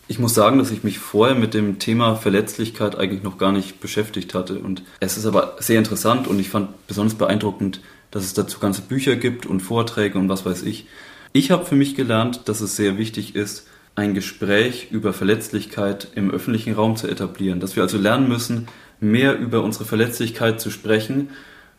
Ich 0.07 0.17
muss 0.17 0.33
sagen, 0.33 0.57
dass 0.57 0.71
ich 0.71 0.83
mich 0.83 0.97
vorher 0.97 1.35
mit 1.35 1.53
dem 1.53 1.77
Thema 1.77 2.15
Verletzlichkeit 2.15 2.97
eigentlich 2.97 3.21
noch 3.21 3.37
gar 3.37 3.51
nicht 3.51 3.81
beschäftigt 3.81 4.33
hatte. 4.33 4.57
Und 4.57 4.81
es 4.99 5.15
ist 5.15 5.27
aber 5.27 5.57
sehr 5.59 5.77
interessant 5.77 6.27
und 6.27 6.39
ich 6.39 6.49
fand 6.49 6.87
besonders 6.87 7.19
beeindruckend, 7.19 7.81
dass 8.09 8.23
es 8.23 8.33
dazu 8.33 8.57
ganze 8.57 8.81
Bücher 8.81 9.15
gibt 9.15 9.45
und 9.45 9.59
Vorträge 9.59 10.17
und 10.17 10.27
was 10.27 10.43
weiß 10.43 10.63
ich. 10.63 10.87
Ich 11.33 11.51
habe 11.51 11.65
für 11.65 11.75
mich 11.75 11.93
gelernt, 11.93 12.49
dass 12.49 12.61
es 12.61 12.75
sehr 12.75 12.97
wichtig 12.97 13.35
ist, 13.35 13.67
ein 13.93 14.15
Gespräch 14.15 14.87
über 14.89 15.13
Verletzlichkeit 15.13 16.07
im 16.15 16.31
öffentlichen 16.31 16.73
Raum 16.73 16.95
zu 16.95 17.07
etablieren. 17.07 17.59
Dass 17.59 17.75
wir 17.75 17.83
also 17.83 17.99
lernen 17.99 18.27
müssen, 18.27 18.67
mehr 18.99 19.37
über 19.37 19.63
unsere 19.63 19.85
Verletzlichkeit 19.85 20.59
zu 20.61 20.69
sprechen, 20.69 21.29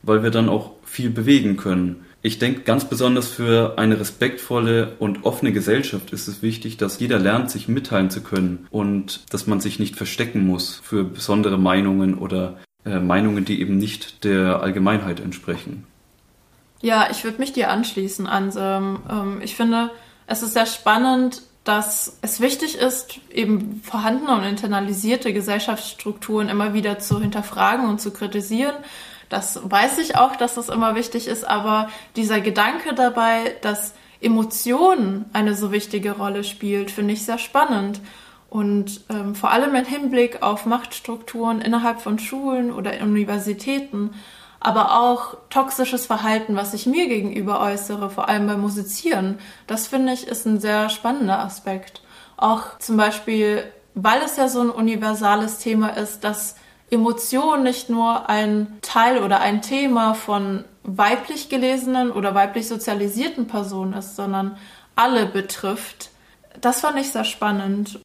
weil 0.02 0.22
wir 0.22 0.30
dann 0.30 0.48
auch 0.48 0.72
viel 0.84 1.10
bewegen 1.10 1.56
können. 1.56 2.04
Ich 2.20 2.38
denke, 2.38 2.62
ganz 2.62 2.84
besonders 2.84 3.28
für 3.28 3.78
eine 3.78 4.00
respektvolle 4.00 4.96
und 4.98 5.24
offene 5.24 5.52
Gesellschaft 5.52 6.12
ist 6.12 6.26
es 6.26 6.42
wichtig, 6.42 6.76
dass 6.76 6.98
jeder 6.98 7.18
lernt, 7.18 7.50
sich 7.50 7.68
mitteilen 7.68 8.10
zu 8.10 8.22
können 8.22 8.66
und 8.70 9.20
dass 9.32 9.46
man 9.46 9.60
sich 9.60 9.78
nicht 9.78 9.94
verstecken 9.94 10.44
muss 10.44 10.80
für 10.82 11.04
besondere 11.04 11.58
Meinungen 11.58 12.18
oder 12.18 12.58
äh, 12.84 12.98
Meinungen, 12.98 13.44
die 13.44 13.60
eben 13.60 13.76
nicht 13.76 14.24
der 14.24 14.62
Allgemeinheit 14.62 15.20
entsprechen. 15.20 15.84
Ja, 16.80 17.08
ich 17.10 17.24
würde 17.24 17.38
mich 17.38 17.52
dir 17.52 17.70
anschließen, 17.70 18.26
Ansem. 18.26 19.00
Ähm, 19.10 19.40
ich 19.42 19.54
finde, 19.54 19.90
es 20.26 20.42
ist 20.42 20.54
sehr 20.54 20.66
spannend, 20.66 21.42
dass 21.68 22.18
es 22.22 22.40
wichtig 22.40 22.76
ist, 22.78 23.20
eben 23.30 23.82
vorhandene 23.84 24.34
und 24.34 24.44
internalisierte 24.44 25.32
Gesellschaftsstrukturen 25.32 26.48
immer 26.48 26.72
wieder 26.72 26.98
zu 26.98 27.20
hinterfragen 27.20 27.88
und 27.88 28.00
zu 28.00 28.10
kritisieren 28.10 28.74
das 29.28 29.60
weiß 29.62 29.98
ich 29.98 30.16
auch, 30.16 30.36
dass 30.36 30.54
das 30.54 30.68
immer 30.68 30.94
wichtig 30.94 31.28
ist, 31.28 31.44
aber 31.44 31.88
dieser 32.16 32.40
Gedanke 32.40 32.94
dabei, 32.94 33.56
dass 33.60 33.94
Emotionen 34.20 35.26
eine 35.32 35.54
so 35.54 35.70
wichtige 35.70 36.12
Rolle 36.12 36.44
spielt, 36.44 36.90
finde 36.90 37.14
ich 37.14 37.24
sehr 37.24 37.38
spannend. 37.38 38.00
Und 38.50 39.02
ähm, 39.10 39.34
vor 39.34 39.50
allem 39.50 39.74
im 39.74 39.84
Hinblick 39.84 40.42
auf 40.42 40.64
Machtstrukturen 40.64 41.60
innerhalb 41.60 42.00
von 42.00 42.18
Schulen 42.18 42.72
oder 42.72 42.92
Universitäten. 43.02 44.14
Aber 44.60 45.00
auch 45.00 45.36
toxisches 45.50 46.06
Verhalten, 46.06 46.56
was 46.56 46.74
ich 46.74 46.86
mir 46.86 47.08
gegenüber 47.08 47.60
äußere, 47.60 48.10
vor 48.10 48.28
allem 48.28 48.46
beim 48.46 48.60
Musizieren. 48.60 49.38
Das 49.66 49.86
finde 49.86 50.12
ich 50.12 50.26
ist 50.26 50.46
ein 50.46 50.60
sehr 50.60 50.88
spannender 50.88 51.38
Aspekt. 51.38 52.02
Auch 52.36 52.78
zum 52.78 52.96
Beispiel, 52.96 53.64
weil 53.94 54.20
es 54.22 54.36
ja 54.36 54.48
so 54.48 54.60
ein 54.60 54.70
universales 54.70 55.58
Thema 55.58 55.90
ist, 55.90 56.24
dass 56.24 56.56
Emotion 56.90 57.62
nicht 57.62 57.90
nur 57.90 58.28
ein 58.28 58.78
Teil 58.82 59.22
oder 59.22 59.40
ein 59.40 59.62
Thema 59.62 60.14
von 60.14 60.64
weiblich 60.82 61.48
gelesenen 61.48 62.10
oder 62.10 62.34
weiblich 62.34 62.66
sozialisierten 62.66 63.46
Personen 63.46 63.92
ist, 63.92 64.16
sondern 64.16 64.56
alle 64.96 65.26
betrifft. 65.26 66.10
Das 66.60 66.80
fand 66.80 66.98
ich 66.98 67.12
sehr 67.12 67.24
spannend. 67.24 68.00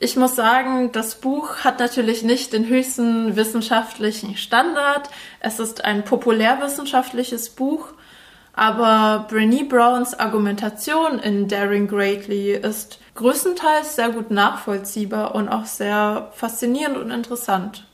Ich 0.00 0.16
muss 0.16 0.36
sagen, 0.36 0.92
das 0.92 1.16
Buch 1.16 1.64
hat 1.64 1.80
natürlich 1.80 2.22
nicht 2.22 2.52
den 2.52 2.68
höchsten 2.68 3.34
wissenschaftlichen 3.34 4.36
Standard. 4.36 5.10
Es 5.40 5.58
ist 5.58 5.84
ein 5.84 6.04
populärwissenschaftliches 6.04 7.50
Buch, 7.50 7.88
aber 8.52 9.26
Brené 9.28 9.68
Browns 9.68 10.14
Argumentation 10.14 11.18
in 11.18 11.48
Daring 11.48 11.88
Greatly 11.88 12.52
ist 12.52 13.00
größtenteils 13.16 13.96
sehr 13.96 14.10
gut 14.10 14.30
nachvollziehbar 14.30 15.34
und 15.34 15.48
auch 15.48 15.64
sehr 15.64 16.30
faszinierend 16.32 16.96
und 16.96 17.10
interessant. 17.10 17.84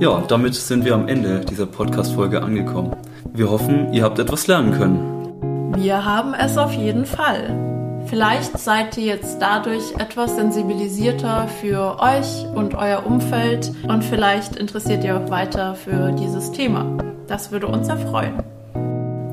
Ja, 0.00 0.22
damit 0.28 0.54
sind 0.54 0.84
wir 0.84 0.92
am 0.92 1.08
Ende 1.08 1.40
dieser 1.40 1.64
Podcast-Folge 1.64 2.42
angekommen. 2.42 2.94
Wir 3.32 3.48
hoffen, 3.50 3.94
ihr 3.94 4.04
habt 4.04 4.18
etwas 4.18 4.46
lernen 4.46 4.72
können. 4.72 5.72
Wir 5.82 6.04
haben 6.04 6.34
es 6.34 6.58
auf 6.58 6.74
jeden 6.74 7.06
Fall. 7.06 7.65
Vielleicht 8.06 8.56
seid 8.58 8.96
ihr 8.96 9.04
jetzt 9.04 9.38
dadurch 9.40 9.92
etwas 9.98 10.36
sensibilisierter 10.36 11.48
für 11.48 11.98
euch 12.00 12.46
und 12.54 12.74
euer 12.74 13.04
Umfeld 13.04 13.72
und 13.88 14.04
vielleicht 14.04 14.54
interessiert 14.56 15.02
ihr 15.02 15.18
auch 15.18 15.28
weiter 15.28 15.74
für 15.74 16.12
dieses 16.12 16.52
Thema. 16.52 16.86
Das 17.26 17.50
würde 17.50 17.66
uns 17.66 17.88
erfreuen. 17.88 18.42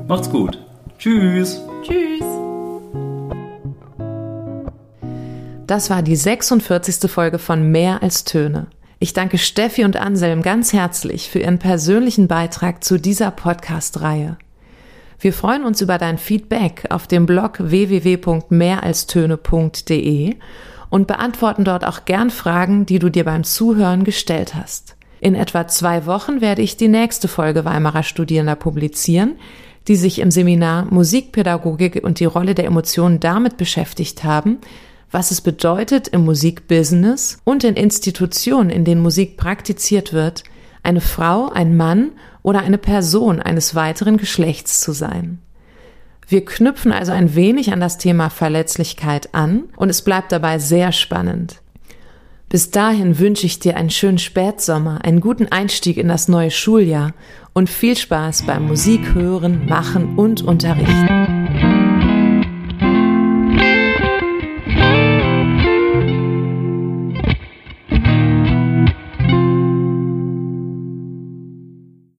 Macht's 0.08 0.28
gut. 0.28 0.58
Tschüss. 0.98 1.62
Tschüss. 1.82 2.24
Das 5.66 5.88
war 5.88 6.02
die 6.02 6.16
46. 6.16 7.10
Folge 7.10 7.38
von 7.38 7.70
Mehr 7.70 8.02
als 8.02 8.24
Töne. 8.24 8.66
Ich 8.98 9.12
danke 9.12 9.38
Steffi 9.38 9.84
und 9.84 9.96
Anselm 9.96 10.42
ganz 10.42 10.72
herzlich 10.72 11.30
für 11.30 11.38
ihren 11.38 11.58
persönlichen 11.58 12.26
Beitrag 12.26 12.82
zu 12.82 12.98
dieser 12.98 13.30
Podcast-Reihe. 13.30 14.36
Wir 15.24 15.32
freuen 15.32 15.64
uns 15.64 15.80
über 15.80 15.96
dein 15.96 16.18
Feedback 16.18 16.84
auf 16.90 17.06
dem 17.06 17.24
Blog 17.24 17.54
www.mehralstöne.de 17.58 20.34
und 20.90 21.06
beantworten 21.06 21.64
dort 21.64 21.86
auch 21.86 22.04
gern 22.04 22.28
Fragen, 22.28 22.84
die 22.84 22.98
du 22.98 23.08
dir 23.08 23.24
beim 23.24 23.42
Zuhören 23.42 24.04
gestellt 24.04 24.54
hast. 24.54 24.96
In 25.20 25.34
etwa 25.34 25.66
zwei 25.66 26.04
Wochen 26.04 26.42
werde 26.42 26.60
ich 26.60 26.76
die 26.76 26.88
nächste 26.88 27.28
Folge 27.28 27.64
Weimarer 27.64 28.02
Studierender 28.02 28.54
publizieren, 28.54 29.36
die 29.88 29.96
sich 29.96 30.18
im 30.18 30.30
Seminar 30.30 30.92
Musikpädagogik 30.92 32.04
und 32.04 32.20
die 32.20 32.26
Rolle 32.26 32.54
der 32.54 32.66
Emotionen 32.66 33.18
damit 33.18 33.56
beschäftigt 33.56 34.24
haben, 34.24 34.58
was 35.10 35.30
es 35.30 35.40
bedeutet, 35.40 36.06
im 36.06 36.26
Musikbusiness 36.26 37.38
und 37.44 37.64
in 37.64 37.76
Institutionen, 37.76 38.68
in 38.68 38.84
denen 38.84 39.00
Musik 39.00 39.38
praktiziert 39.38 40.12
wird, 40.12 40.44
eine 40.82 41.00
Frau, 41.00 41.48
ein 41.48 41.78
Mann 41.78 42.10
oder 42.44 42.60
eine 42.60 42.78
Person 42.78 43.40
eines 43.40 43.74
weiteren 43.74 44.18
Geschlechts 44.18 44.78
zu 44.78 44.92
sein. 44.92 45.40
Wir 46.28 46.44
knüpfen 46.44 46.92
also 46.92 47.10
ein 47.10 47.34
wenig 47.34 47.72
an 47.72 47.80
das 47.80 47.98
Thema 47.98 48.30
Verletzlichkeit 48.30 49.34
an 49.34 49.64
und 49.76 49.88
es 49.88 50.02
bleibt 50.02 50.30
dabei 50.30 50.60
sehr 50.60 50.92
spannend. 50.92 51.60
Bis 52.48 52.70
dahin 52.70 53.18
wünsche 53.18 53.46
ich 53.46 53.58
dir 53.58 53.76
einen 53.76 53.90
schönen 53.90 54.18
Spätsommer, 54.18 55.04
einen 55.04 55.20
guten 55.20 55.48
Einstieg 55.48 55.96
in 55.96 56.06
das 56.06 56.28
neue 56.28 56.52
Schuljahr 56.52 57.12
und 57.52 57.68
viel 57.68 57.96
Spaß 57.96 58.42
beim 58.42 58.66
Musik 58.66 59.14
hören, 59.14 59.66
machen 59.66 60.16
und 60.16 60.42
unterrichten. 60.42 61.73